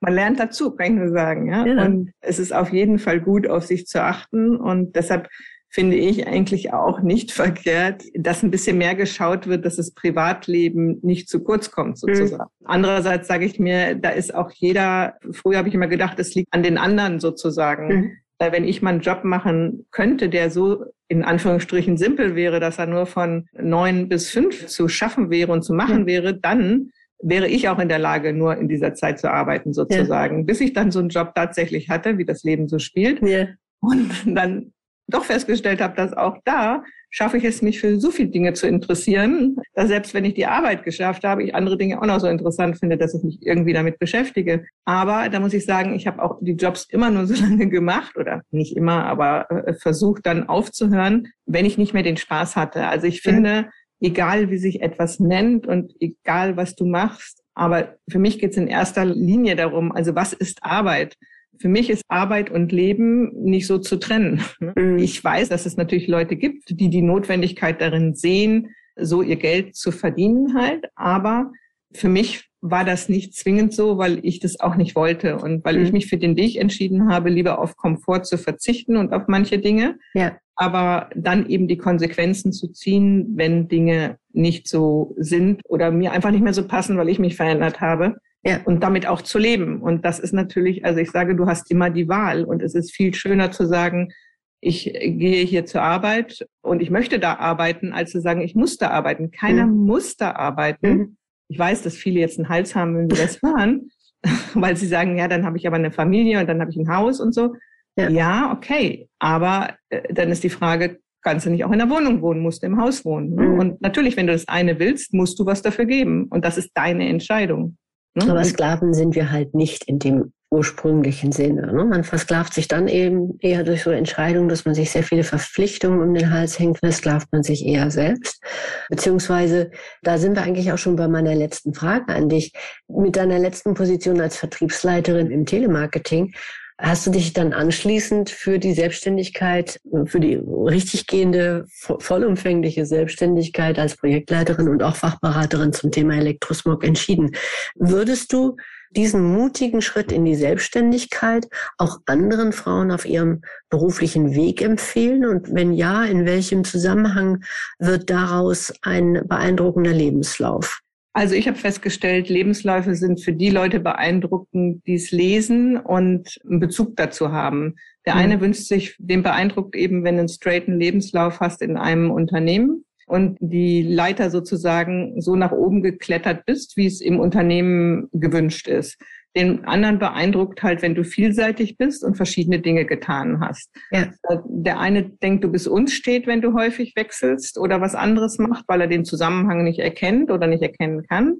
Man 0.00 0.14
lernt 0.14 0.40
dazu, 0.40 0.74
kann 0.74 0.92
ich 0.92 0.98
nur 0.98 1.10
sagen. 1.10 1.50
Ja? 1.50 1.66
ja. 1.66 1.84
Und 1.84 2.12
es 2.20 2.38
ist 2.38 2.54
auf 2.54 2.72
jeden 2.72 2.98
Fall 2.98 3.20
gut, 3.20 3.46
auf 3.46 3.66
sich 3.66 3.86
zu 3.86 4.02
achten 4.02 4.56
und 4.56 4.96
deshalb 4.96 5.28
finde 5.70 5.96
ich 5.96 6.26
eigentlich 6.26 6.72
auch 6.72 7.02
nicht 7.02 7.30
verkehrt, 7.30 8.02
dass 8.14 8.42
ein 8.42 8.50
bisschen 8.50 8.78
mehr 8.78 8.94
geschaut 8.94 9.46
wird, 9.46 9.66
dass 9.66 9.76
das 9.76 9.90
Privatleben 9.90 10.98
nicht 11.02 11.28
zu 11.28 11.44
kurz 11.44 11.70
kommt, 11.70 11.90
mhm. 11.90 11.96
sozusagen. 11.96 12.50
Mhm. 12.60 12.66
Andererseits 12.66 13.28
sage 13.28 13.44
ich 13.44 13.58
mir, 13.58 13.94
da 13.94 14.10
ist 14.10 14.34
auch 14.34 14.50
jeder, 14.52 15.18
früher 15.32 15.58
habe 15.58 15.68
ich 15.68 15.74
immer 15.74 15.88
gedacht, 15.88 16.18
es 16.18 16.34
liegt 16.34 16.52
an 16.54 16.62
den 16.62 16.78
anderen 16.78 17.20
sozusagen. 17.20 17.88
Mhm. 17.88 18.16
Weil 18.38 18.52
wenn 18.52 18.64
ich 18.64 18.82
mal 18.82 18.90
einen 18.90 19.00
Job 19.00 19.24
machen 19.24 19.86
könnte, 19.90 20.28
der 20.28 20.50
so 20.50 20.84
in 21.08 21.24
Anführungsstrichen 21.24 21.96
simpel 21.96 22.36
wäre, 22.36 22.60
dass 22.60 22.78
er 22.78 22.86
nur 22.86 23.06
von 23.06 23.48
neun 23.52 24.08
bis 24.08 24.30
fünf 24.30 24.66
zu 24.66 24.88
schaffen 24.88 25.30
wäre 25.30 25.52
und 25.52 25.62
zu 25.62 25.72
machen 25.72 26.02
mhm. 26.02 26.06
wäre, 26.06 26.34
dann 26.34 26.90
wäre 27.20 27.48
ich 27.48 27.68
auch 27.68 27.78
in 27.78 27.88
der 27.88 27.98
Lage, 27.98 28.32
nur 28.32 28.56
in 28.56 28.68
dieser 28.68 28.94
Zeit 28.94 29.18
zu 29.18 29.30
arbeiten, 29.30 29.72
sozusagen. 29.72 30.38
Ja. 30.38 30.44
Bis 30.44 30.60
ich 30.60 30.72
dann 30.72 30.92
so 30.92 31.00
einen 31.00 31.08
Job 31.08 31.32
tatsächlich 31.34 31.88
hatte, 31.88 32.18
wie 32.18 32.24
das 32.24 32.44
Leben 32.44 32.68
so 32.68 32.78
spielt. 32.78 33.22
Ja. 33.26 33.48
Und 33.80 34.10
dann 34.26 34.72
doch 35.08 35.24
festgestellt 35.24 35.80
habe, 35.80 35.96
dass 35.96 36.12
auch 36.12 36.38
da 36.44 36.84
schaffe 37.10 37.38
ich 37.38 37.44
es, 37.44 37.62
mich 37.62 37.80
für 37.80 37.98
so 37.98 38.10
viele 38.10 38.28
Dinge 38.28 38.52
zu 38.52 38.66
interessieren, 38.66 39.56
dass 39.74 39.88
selbst 39.88 40.14
wenn 40.14 40.24
ich 40.24 40.34
die 40.34 40.46
Arbeit 40.46 40.84
geschafft 40.84 41.24
habe, 41.24 41.42
ich 41.42 41.54
andere 41.54 41.78
Dinge 41.78 42.00
auch 42.00 42.06
noch 42.06 42.20
so 42.20 42.26
interessant 42.26 42.78
finde, 42.78 42.96
dass 42.96 43.14
ich 43.14 43.22
mich 43.22 43.38
irgendwie 43.40 43.72
damit 43.72 43.98
beschäftige. 43.98 44.64
Aber 44.84 45.28
da 45.28 45.40
muss 45.40 45.54
ich 45.54 45.64
sagen, 45.64 45.94
ich 45.94 46.06
habe 46.06 46.22
auch 46.22 46.38
die 46.40 46.52
Jobs 46.52 46.86
immer 46.90 47.10
nur 47.10 47.26
so 47.26 47.34
lange 47.42 47.68
gemacht 47.68 48.16
oder 48.16 48.42
nicht 48.50 48.76
immer, 48.76 49.04
aber 49.06 49.50
äh, 49.50 49.74
versucht 49.74 50.26
dann 50.26 50.48
aufzuhören, 50.48 51.28
wenn 51.46 51.64
ich 51.64 51.78
nicht 51.78 51.94
mehr 51.94 52.02
den 52.02 52.16
Spaß 52.16 52.56
hatte. 52.56 52.86
Also 52.86 53.06
ich 53.06 53.22
finde, 53.22 53.70
egal 54.00 54.50
wie 54.50 54.58
sich 54.58 54.82
etwas 54.82 55.18
nennt 55.18 55.66
und 55.66 55.94
egal 56.00 56.56
was 56.56 56.74
du 56.74 56.86
machst, 56.86 57.42
aber 57.54 57.96
für 58.08 58.20
mich 58.20 58.38
geht 58.38 58.52
es 58.52 58.56
in 58.56 58.68
erster 58.68 59.04
Linie 59.04 59.56
darum, 59.56 59.90
also 59.90 60.14
was 60.14 60.32
ist 60.32 60.62
Arbeit? 60.62 61.16
Für 61.60 61.68
mich 61.68 61.90
ist 61.90 62.02
Arbeit 62.08 62.50
und 62.50 62.72
Leben 62.72 63.32
nicht 63.42 63.66
so 63.66 63.78
zu 63.78 63.96
trennen. 63.96 64.42
Mhm. 64.60 64.98
Ich 64.98 65.22
weiß, 65.22 65.48
dass 65.48 65.66
es 65.66 65.76
natürlich 65.76 66.08
Leute 66.08 66.36
gibt, 66.36 66.70
die 66.70 66.88
die 66.88 67.02
Notwendigkeit 67.02 67.80
darin 67.80 68.14
sehen, 68.14 68.74
so 68.96 69.22
ihr 69.22 69.36
Geld 69.36 69.76
zu 69.76 69.90
verdienen 69.92 70.54
halt. 70.54 70.86
Aber 70.94 71.52
für 71.92 72.08
mich 72.08 72.48
war 72.60 72.84
das 72.84 73.08
nicht 73.08 73.34
zwingend 73.34 73.72
so, 73.72 73.98
weil 73.98 74.18
ich 74.24 74.40
das 74.40 74.58
auch 74.60 74.76
nicht 74.76 74.96
wollte 74.96 75.36
und 75.36 75.64
weil 75.64 75.78
mhm. 75.78 75.84
ich 75.84 75.92
mich 75.92 76.06
für 76.06 76.18
den 76.18 76.36
Weg 76.36 76.56
entschieden 76.56 77.08
habe, 77.08 77.30
lieber 77.30 77.58
auf 77.58 77.76
Komfort 77.76 78.24
zu 78.24 78.36
verzichten 78.36 78.96
und 78.96 79.12
auf 79.12 79.24
manche 79.28 79.58
Dinge. 79.58 79.98
Ja. 80.14 80.36
Aber 80.56 81.08
dann 81.14 81.48
eben 81.48 81.68
die 81.68 81.76
Konsequenzen 81.76 82.52
zu 82.52 82.68
ziehen, 82.68 83.34
wenn 83.36 83.68
Dinge 83.68 84.18
nicht 84.32 84.66
so 84.68 85.14
sind 85.18 85.62
oder 85.64 85.92
mir 85.92 86.10
einfach 86.10 86.32
nicht 86.32 86.42
mehr 86.42 86.54
so 86.54 86.66
passen, 86.66 86.96
weil 86.98 87.08
ich 87.08 87.20
mich 87.20 87.36
verändert 87.36 87.80
habe. 87.80 88.16
Ja. 88.44 88.60
Und 88.64 88.82
damit 88.82 89.06
auch 89.06 89.22
zu 89.22 89.38
leben. 89.38 89.82
Und 89.82 90.04
das 90.04 90.20
ist 90.20 90.32
natürlich, 90.32 90.84
also 90.84 91.00
ich 91.00 91.10
sage, 91.10 91.34
du 91.34 91.46
hast 91.46 91.70
immer 91.70 91.90
die 91.90 92.08
Wahl. 92.08 92.44
Und 92.44 92.62
es 92.62 92.74
ist 92.74 92.94
viel 92.94 93.12
schöner 93.14 93.50
zu 93.50 93.66
sagen, 93.66 94.12
ich 94.60 94.84
gehe 94.92 95.44
hier 95.44 95.66
zur 95.66 95.82
Arbeit 95.82 96.46
und 96.62 96.82
ich 96.82 96.90
möchte 96.90 97.18
da 97.18 97.34
arbeiten, 97.34 97.92
als 97.92 98.10
zu 98.10 98.20
sagen, 98.20 98.40
ich 98.40 98.54
muss 98.54 98.76
da 98.76 98.90
arbeiten. 98.90 99.30
Keiner 99.30 99.66
mhm. 99.66 99.86
muss 99.86 100.16
da 100.16 100.32
arbeiten. 100.32 100.88
Mhm. 100.88 101.16
Ich 101.48 101.58
weiß, 101.58 101.82
dass 101.82 101.96
viele 101.96 102.20
jetzt 102.20 102.38
einen 102.38 102.48
Hals 102.48 102.74
haben, 102.74 102.96
wenn 102.96 103.08
sie 103.08 103.20
das 103.20 103.40
hören, 103.42 103.90
weil 104.54 104.76
sie 104.76 104.86
sagen, 104.86 105.16
ja, 105.16 105.28
dann 105.28 105.44
habe 105.44 105.56
ich 105.56 105.66
aber 105.66 105.76
eine 105.76 105.92
Familie 105.92 106.40
und 106.40 106.48
dann 106.48 106.60
habe 106.60 106.70
ich 106.70 106.76
ein 106.76 106.94
Haus 106.94 107.20
und 107.20 107.34
so. 107.34 107.54
Ja, 107.96 108.08
ja 108.08 108.52
okay. 108.52 109.08
Aber 109.18 109.74
äh, 109.90 110.12
dann 110.12 110.30
ist 110.30 110.42
die 110.42 110.50
Frage, 110.50 110.98
kannst 111.22 111.46
du 111.46 111.50
nicht 111.50 111.64
auch 111.64 111.72
in 111.72 111.78
der 111.78 111.90
Wohnung 111.90 112.20
wohnen, 112.20 112.40
musst 112.40 112.62
du 112.62 112.66
im 112.66 112.80
Haus 112.80 113.04
wohnen. 113.04 113.34
Ne? 113.34 113.42
Mhm. 113.42 113.58
Und 113.58 113.80
natürlich, 113.80 114.16
wenn 114.16 114.26
du 114.26 114.32
das 114.32 114.48
eine 114.48 114.78
willst, 114.78 115.14
musst 115.14 115.38
du 115.38 115.46
was 115.46 115.62
dafür 115.62 115.84
geben. 115.84 116.26
Und 116.30 116.44
das 116.44 116.58
ist 116.58 116.70
deine 116.74 117.08
Entscheidung. 117.08 117.76
Ne? 118.18 118.30
Aber 118.30 118.44
Sklaven 118.44 118.94
sind 118.94 119.14
wir 119.14 119.30
halt 119.30 119.54
nicht 119.54 119.84
in 119.84 119.98
dem 119.98 120.32
ursprünglichen 120.50 121.32
Sinne. 121.32 121.72
Ne? 121.72 121.84
Man 121.84 122.04
versklavt 122.04 122.54
sich 122.54 122.68
dann 122.68 122.88
eben 122.88 123.38
eher 123.40 123.64
durch 123.64 123.82
so 123.82 123.90
Entscheidungen, 123.90 124.48
dass 124.48 124.64
man 124.64 124.74
sich 124.74 124.90
sehr 124.90 125.02
viele 125.02 125.24
Verpflichtungen 125.24 126.00
um 126.00 126.14
den 126.14 126.32
Hals 126.32 126.58
hängt, 126.58 126.78
versklavt 126.78 127.28
man 127.32 127.42
sich 127.42 127.66
eher 127.66 127.90
selbst. 127.90 128.42
Beziehungsweise, 128.88 129.70
da 130.02 130.16
sind 130.16 130.36
wir 130.36 130.42
eigentlich 130.42 130.72
auch 130.72 130.78
schon 130.78 130.96
bei 130.96 131.08
meiner 131.08 131.34
letzten 131.34 131.74
Frage 131.74 132.14
an 132.14 132.28
dich. 132.28 132.52
Mit 132.88 133.16
deiner 133.16 133.38
letzten 133.38 133.74
Position 133.74 134.20
als 134.20 134.36
Vertriebsleiterin 134.36 135.30
im 135.30 135.44
Telemarketing 135.44 136.32
Hast 136.80 137.08
du 137.08 137.10
dich 137.10 137.32
dann 137.32 137.52
anschließend 137.52 138.30
für 138.30 138.60
die 138.60 138.72
Selbstständigkeit, 138.72 139.80
für 140.04 140.20
die 140.20 140.36
richtig 140.36 141.08
gehende, 141.08 141.66
vollumfängliche 141.98 142.86
Selbstständigkeit 142.86 143.80
als 143.80 143.96
Projektleiterin 143.96 144.68
und 144.68 144.84
auch 144.84 144.94
Fachberaterin 144.94 145.72
zum 145.72 145.90
Thema 145.90 146.14
Elektrosmog 146.14 146.84
entschieden? 146.84 147.32
Würdest 147.74 148.32
du 148.32 148.56
diesen 148.92 149.22
mutigen 149.22 149.82
Schritt 149.82 150.12
in 150.12 150.24
die 150.24 150.36
Selbstständigkeit 150.36 151.48
auch 151.78 151.98
anderen 152.06 152.52
Frauen 152.52 152.92
auf 152.92 153.04
ihrem 153.04 153.42
beruflichen 153.70 154.36
Weg 154.36 154.62
empfehlen? 154.62 155.26
Und 155.26 155.52
wenn 155.52 155.72
ja, 155.72 156.04
in 156.04 156.26
welchem 156.26 156.62
Zusammenhang 156.62 157.42
wird 157.80 158.08
daraus 158.08 158.72
ein 158.82 159.24
beeindruckender 159.26 159.92
Lebenslauf? 159.92 160.80
Also 161.18 161.34
ich 161.34 161.48
habe 161.48 161.58
festgestellt, 161.58 162.28
Lebensläufe 162.28 162.94
sind 162.94 163.20
für 163.20 163.32
die 163.32 163.50
Leute 163.50 163.80
beeindruckend, 163.80 164.86
die 164.86 164.94
es 164.94 165.10
lesen 165.10 165.76
und 165.76 166.38
einen 166.48 166.60
Bezug 166.60 166.94
dazu 166.94 167.32
haben. 167.32 167.74
Der 168.06 168.14
mhm. 168.14 168.20
eine 168.20 168.40
wünscht 168.40 168.68
sich, 168.68 168.94
den 169.00 169.24
beeindruckt 169.24 169.74
eben, 169.74 170.04
wenn 170.04 170.14
du 170.14 170.20
einen 170.20 170.28
straighten 170.28 170.78
Lebenslauf 170.78 171.40
hast 171.40 171.60
in 171.60 171.76
einem 171.76 172.12
Unternehmen 172.12 172.84
und 173.08 173.36
die 173.40 173.82
Leiter 173.82 174.30
sozusagen 174.30 175.20
so 175.20 175.34
nach 175.34 175.50
oben 175.50 175.82
geklettert 175.82 176.46
bist, 176.46 176.76
wie 176.76 176.86
es 176.86 177.00
im 177.00 177.18
Unternehmen 177.18 178.08
gewünscht 178.12 178.68
ist. 178.68 178.96
Den 179.36 179.64
anderen 179.66 179.98
beeindruckt 179.98 180.62
halt, 180.62 180.82
wenn 180.82 180.94
du 180.94 181.04
vielseitig 181.04 181.76
bist 181.76 182.02
und 182.02 182.16
verschiedene 182.16 182.60
Dinge 182.60 182.86
getan 182.86 183.40
hast. 183.40 183.70
Ja. 183.90 184.10
Der 184.46 184.80
eine 184.80 185.10
denkt, 185.10 185.44
du 185.44 185.52
bist 185.52 185.68
unstet, 185.68 186.26
wenn 186.26 186.40
du 186.40 186.54
häufig 186.54 186.94
wechselst 186.96 187.58
oder 187.58 187.80
was 187.80 187.94
anderes 187.94 188.38
macht, 188.38 188.64
weil 188.68 188.80
er 188.80 188.86
den 188.86 189.04
Zusammenhang 189.04 189.64
nicht 189.64 189.78
erkennt 189.78 190.30
oder 190.30 190.46
nicht 190.46 190.62
erkennen 190.62 191.06
kann. 191.06 191.38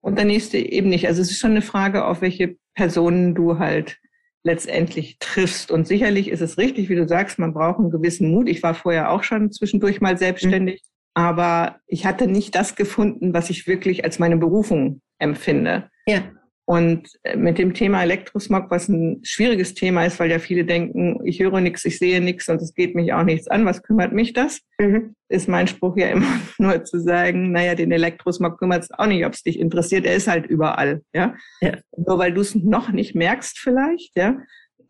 Und 0.00 0.16
der 0.16 0.24
nächste 0.24 0.58
eben 0.58 0.88
nicht. 0.88 1.06
Also 1.06 1.22
es 1.22 1.30
ist 1.30 1.40
schon 1.40 1.52
eine 1.52 1.62
Frage, 1.62 2.04
auf 2.04 2.22
welche 2.22 2.56
Personen 2.74 3.34
du 3.34 3.58
halt 3.58 3.98
letztendlich 4.42 5.18
triffst. 5.18 5.70
Und 5.70 5.86
sicherlich 5.86 6.28
ist 6.28 6.40
es 6.40 6.58
richtig, 6.58 6.88
wie 6.88 6.94
du 6.94 7.06
sagst, 7.06 7.38
man 7.38 7.52
braucht 7.52 7.78
einen 7.78 7.90
gewissen 7.90 8.30
Mut. 8.30 8.48
Ich 8.48 8.62
war 8.62 8.74
vorher 8.74 9.10
auch 9.10 9.22
schon 9.22 9.52
zwischendurch 9.52 10.00
mal 10.00 10.16
selbstständig, 10.16 10.80
mhm. 10.82 11.22
aber 11.22 11.76
ich 11.86 12.06
hatte 12.06 12.26
nicht 12.26 12.54
das 12.54 12.74
gefunden, 12.74 13.34
was 13.34 13.50
ich 13.50 13.66
wirklich 13.66 14.04
als 14.04 14.18
meine 14.18 14.36
Berufung 14.36 15.02
empfinde. 15.18 15.90
Ja. 16.06 16.22
Und 16.70 17.08
äh, 17.24 17.36
mit 17.36 17.58
dem 17.58 17.74
Thema 17.74 18.04
Elektrosmog, 18.04 18.70
was 18.70 18.88
ein 18.88 19.18
schwieriges 19.24 19.74
Thema 19.74 20.04
ist, 20.04 20.20
weil 20.20 20.30
ja 20.30 20.38
viele 20.38 20.64
denken, 20.64 21.18
ich 21.24 21.40
höre 21.40 21.60
nichts, 21.60 21.84
ich 21.84 21.98
sehe 21.98 22.20
nichts 22.20 22.48
und 22.48 22.62
es 22.62 22.76
geht 22.76 22.94
mich 22.94 23.12
auch 23.12 23.24
nichts 23.24 23.48
an, 23.48 23.66
was 23.66 23.82
kümmert 23.82 24.12
mich 24.12 24.34
das? 24.34 24.60
Mhm. 24.78 25.16
Ist 25.28 25.48
mein 25.48 25.66
Spruch 25.66 25.96
ja 25.96 26.06
immer 26.10 26.30
nur 26.58 26.84
zu 26.84 27.00
sagen, 27.00 27.50
naja, 27.50 27.74
den 27.74 27.90
Elektrosmog 27.90 28.56
kümmert 28.56 28.84
es 28.84 28.92
auch 28.92 29.08
nicht, 29.08 29.26
ob 29.26 29.32
es 29.32 29.42
dich 29.42 29.58
interessiert, 29.58 30.06
er 30.06 30.14
ist 30.14 30.28
halt 30.28 30.46
überall. 30.46 31.02
Ja? 31.12 31.34
ja. 31.60 31.72
Nur 31.96 32.20
weil 32.20 32.32
du 32.32 32.40
es 32.40 32.54
noch 32.54 32.92
nicht 32.92 33.16
merkst 33.16 33.58
vielleicht, 33.58 34.16
ja, 34.16 34.38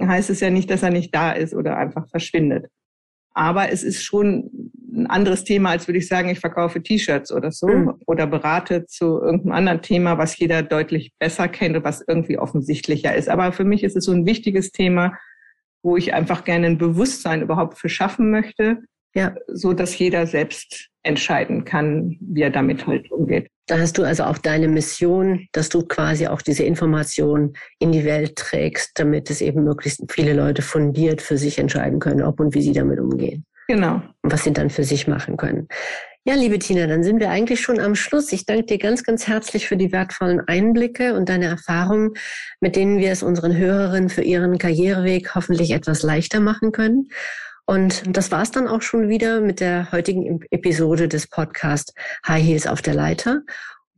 heißt 0.02 0.28
es 0.28 0.40
ja 0.40 0.50
nicht, 0.50 0.70
dass 0.70 0.82
er 0.82 0.90
nicht 0.90 1.14
da 1.14 1.32
ist 1.32 1.54
oder 1.54 1.78
einfach 1.78 2.06
verschwindet. 2.10 2.66
Aber 3.32 3.70
es 3.70 3.82
ist 3.82 4.02
schon 4.02 4.50
ein 4.92 5.06
anderes 5.06 5.44
Thema, 5.44 5.70
als 5.70 5.86
würde 5.86 5.98
ich 5.98 6.08
sagen, 6.08 6.28
ich 6.28 6.40
verkaufe 6.40 6.82
T-Shirts 6.82 7.32
oder 7.32 7.52
so 7.52 7.68
mhm. 7.68 7.94
oder 8.06 8.26
berate 8.26 8.86
zu 8.86 9.20
irgendeinem 9.20 9.52
anderen 9.52 9.82
Thema, 9.82 10.18
was 10.18 10.36
jeder 10.38 10.62
deutlich 10.62 11.12
besser 11.18 11.48
kennt 11.48 11.76
und 11.76 11.84
was 11.84 12.02
irgendwie 12.06 12.38
offensichtlicher 12.38 13.14
ist. 13.14 13.28
Aber 13.28 13.52
für 13.52 13.64
mich 13.64 13.84
ist 13.84 13.96
es 13.96 14.04
so 14.04 14.12
ein 14.12 14.26
wichtiges 14.26 14.72
Thema, 14.72 15.12
wo 15.82 15.96
ich 15.96 16.12
einfach 16.12 16.44
gerne 16.44 16.66
ein 16.66 16.78
Bewusstsein 16.78 17.42
überhaupt 17.42 17.78
für 17.78 17.88
schaffen 17.88 18.30
möchte, 18.30 18.82
ja. 19.14 19.34
so 19.48 19.72
dass 19.72 19.98
jeder 19.98 20.26
selbst 20.26 20.88
entscheiden 21.02 21.64
kann, 21.64 22.16
wie 22.20 22.42
er 22.42 22.50
damit 22.50 22.86
halt 22.86 23.10
umgeht. 23.10 23.48
Da 23.66 23.78
hast 23.78 23.98
du 23.98 24.02
also 24.02 24.24
auch 24.24 24.38
deine 24.38 24.68
Mission, 24.68 25.46
dass 25.52 25.68
du 25.68 25.82
quasi 25.82 26.26
auch 26.26 26.42
diese 26.42 26.64
Information 26.64 27.54
in 27.78 27.92
die 27.92 28.04
Welt 28.04 28.36
trägst, 28.36 28.92
damit 28.96 29.30
es 29.30 29.40
eben 29.40 29.64
möglichst 29.64 30.02
viele 30.10 30.34
Leute 30.34 30.60
fundiert 30.60 31.22
für 31.22 31.38
sich 31.38 31.58
entscheiden 31.58 32.00
können, 32.00 32.22
ob 32.22 32.40
und 32.40 32.54
wie 32.54 32.62
sie 32.62 32.72
damit 32.72 32.98
umgehen. 32.98 33.44
Genau. 33.68 34.02
Was 34.22 34.42
sie 34.42 34.52
dann 34.52 34.70
für 34.70 34.82
sich 34.82 35.06
machen 35.06 35.36
können. 35.36 35.68
Ja, 36.24 36.34
liebe 36.34 36.58
Tina, 36.58 36.86
dann 36.86 37.02
sind 37.02 37.18
wir 37.18 37.30
eigentlich 37.30 37.60
schon 37.60 37.80
am 37.80 37.94
Schluss. 37.94 38.30
Ich 38.32 38.44
danke 38.44 38.64
dir 38.64 38.78
ganz, 38.78 39.04
ganz 39.04 39.26
herzlich 39.26 39.68
für 39.68 39.76
die 39.76 39.90
wertvollen 39.90 40.40
Einblicke 40.46 41.14
und 41.14 41.28
deine 41.28 41.46
Erfahrungen, 41.46 42.14
mit 42.60 42.76
denen 42.76 42.98
wir 42.98 43.10
es 43.10 43.22
unseren 43.22 43.56
Hörerinnen 43.56 44.10
für 44.10 44.22
ihren 44.22 44.58
Karriereweg 44.58 45.34
hoffentlich 45.34 45.70
etwas 45.70 46.02
leichter 46.02 46.40
machen 46.40 46.72
können. 46.72 47.08
Und 47.66 48.02
das 48.06 48.30
war 48.30 48.42
es 48.42 48.50
dann 48.50 48.68
auch 48.68 48.82
schon 48.82 49.08
wieder 49.08 49.40
mit 49.40 49.60
der 49.60 49.92
heutigen 49.92 50.40
Episode 50.50 51.08
des 51.08 51.26
Podcasts 51.28 51.94
High 52.26 52.44
Heels 52.44 52.66
auf 52.66 52.82
der 52.82 52.94
Leiter. 52.94 53.42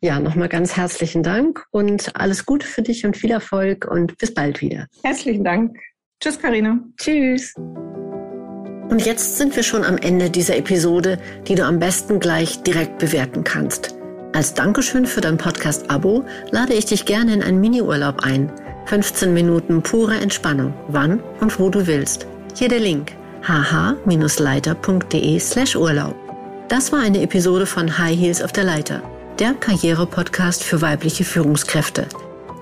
Ja, 0.01 0.19
nochmal 0.19 0.49
ganz 0.49 0.77
herzlichen 0.77 1.23
Dank 1.23 1.65
und 1.71 2.17
alles 2.17 2.45
Gute 2.45 2.67
für 2.67 2.83
dich 2.83 3.07
und 3.07 3.17
viel 3.17 3.31
Erfolg 3.31 3.87
und 3.89 4.19
bis 4.19 4.35
bald 4.35 4.61
wieder. 4.61 4.89
Herzlichen 5.05 5.45
Dank. 5.45 5.79
Tschüss, 6.21 6.41
Karina. 6.41 6.79
Tschüss. 6.97 7.55
Und 7.57 9.07
jetzt 9.07 9.39
sind 9.39 9.55
wir 9.55 9.63
schon 9.63 9.85
am 9.85 9.97
Ende 9.97 10.29
dieser 10.29 10.57
Episode, 10.57 11.19
die 11.47 11.55
du 11.55 11.65
am 11.65 11.79
besten 11.79 12.21
gleich 12.21 12.63
direkt 12.63 12.99
bewerten 12.99 13.45
kannst. 13.45 13.97
Als 14.35 14.55
Dankeschön 14.55 15.07
für 15.07 15.21
dein 15.21 15.39
Podcast-Abo 15.39 16.25
lade 16.51 16.75
ich 16.75 16.87
dich 16.87 17.07
gerne 17.07 17.35
in 17.35 17.43
einen 17.43 17.61
Mini-Urlaub 17.61 18.25
ein. 18.25 18.53
15 18.87 19.33
Minuten 19.33 19.83
pure 19.83 20.17
Entspannung, 20.17 20.75
wann 20.89 21.21
und 21.41 21.59
wo 21.61 21.71
du 21.71 21.87
willst. 21.87 22.27
Hier 22.57 22.69
der 22.69 22.81
Link 22.81 23.13
hh-leiter.de 23.47 25.39
slash 25.39 25.77
Urlaub. 25.77 26.15
Das 26.69 26.93
war 26.93 27.01
eine 27.01 27.23
Episode 27.23 27.67
von 27.67 27.99
High 27.99 28.19
Heels 28.19 28.43
auf 28.43 28.53
der 28.53 28.65
Leiter, 28.65 29.03
der 29.39 29.55
Karriere-Podcast 29.55 30.65
für 30.65 30.81
weibliche 30.81 31.25
Führungskräfte. 31.25 32.07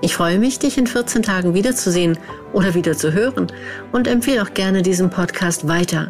Ich 0.01 0.15
freue 0.15 0.39
mich, 0.39 0.57
dich 0.57 0.77
in 0.77 0.87
14 0.87 1.21
Tagen 1.21 1.53
wiederzusehen 1.53 2.17
oder 2.53 2.73
wieder 2.73 2.97
zu 2.97 3.13
hören 3.13 3.47
und 3.91 4.07
empfehle 4.07 4.41
auch 4.41 4.53
gerne 4.53 4.81
diesen 4.81 5.11
Podcast 5.11 5.67
weiter. 5.67 6.09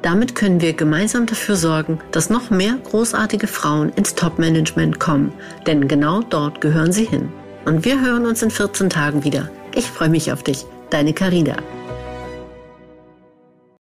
Damit 0.00 0.34
können 0.34 0.60
wir 0.60 0.72
gemeinsam 0.72 1.26
dafür 1.26 1.56
sorgen, 1.56 2.00
dass 2.12 2.30
noch 2.30 2.50
mehr 2.50 2.76
großartige 2.84 3.48
Frauen 3.48 3.90
ins 3.90 4.14
Top-Management 4.14 5.00
kommen, 5.00 5.32
denn 5.66 5.88
genau 5.88 6.22
dort 6.22 6.60
gehören 6.60 6.92
sie 6.92 7.04
hin. 7.04 7.28
Und 7.64 7.84
wir 7.84 8.00
hören 8.00 8.26
uns 8.26 8.42
in 8.42 8.50
14 8.50 8.90
Tagen 8.90 9.24
wieder. 9.24 9.50
Ich 9.74 9.86
freue 9.86 10.08
mich 10.08 10.32
auf 10.32 10.42
dich, 10.42 10.64
deine 10.90 11.12
Carina. 11.12 11.56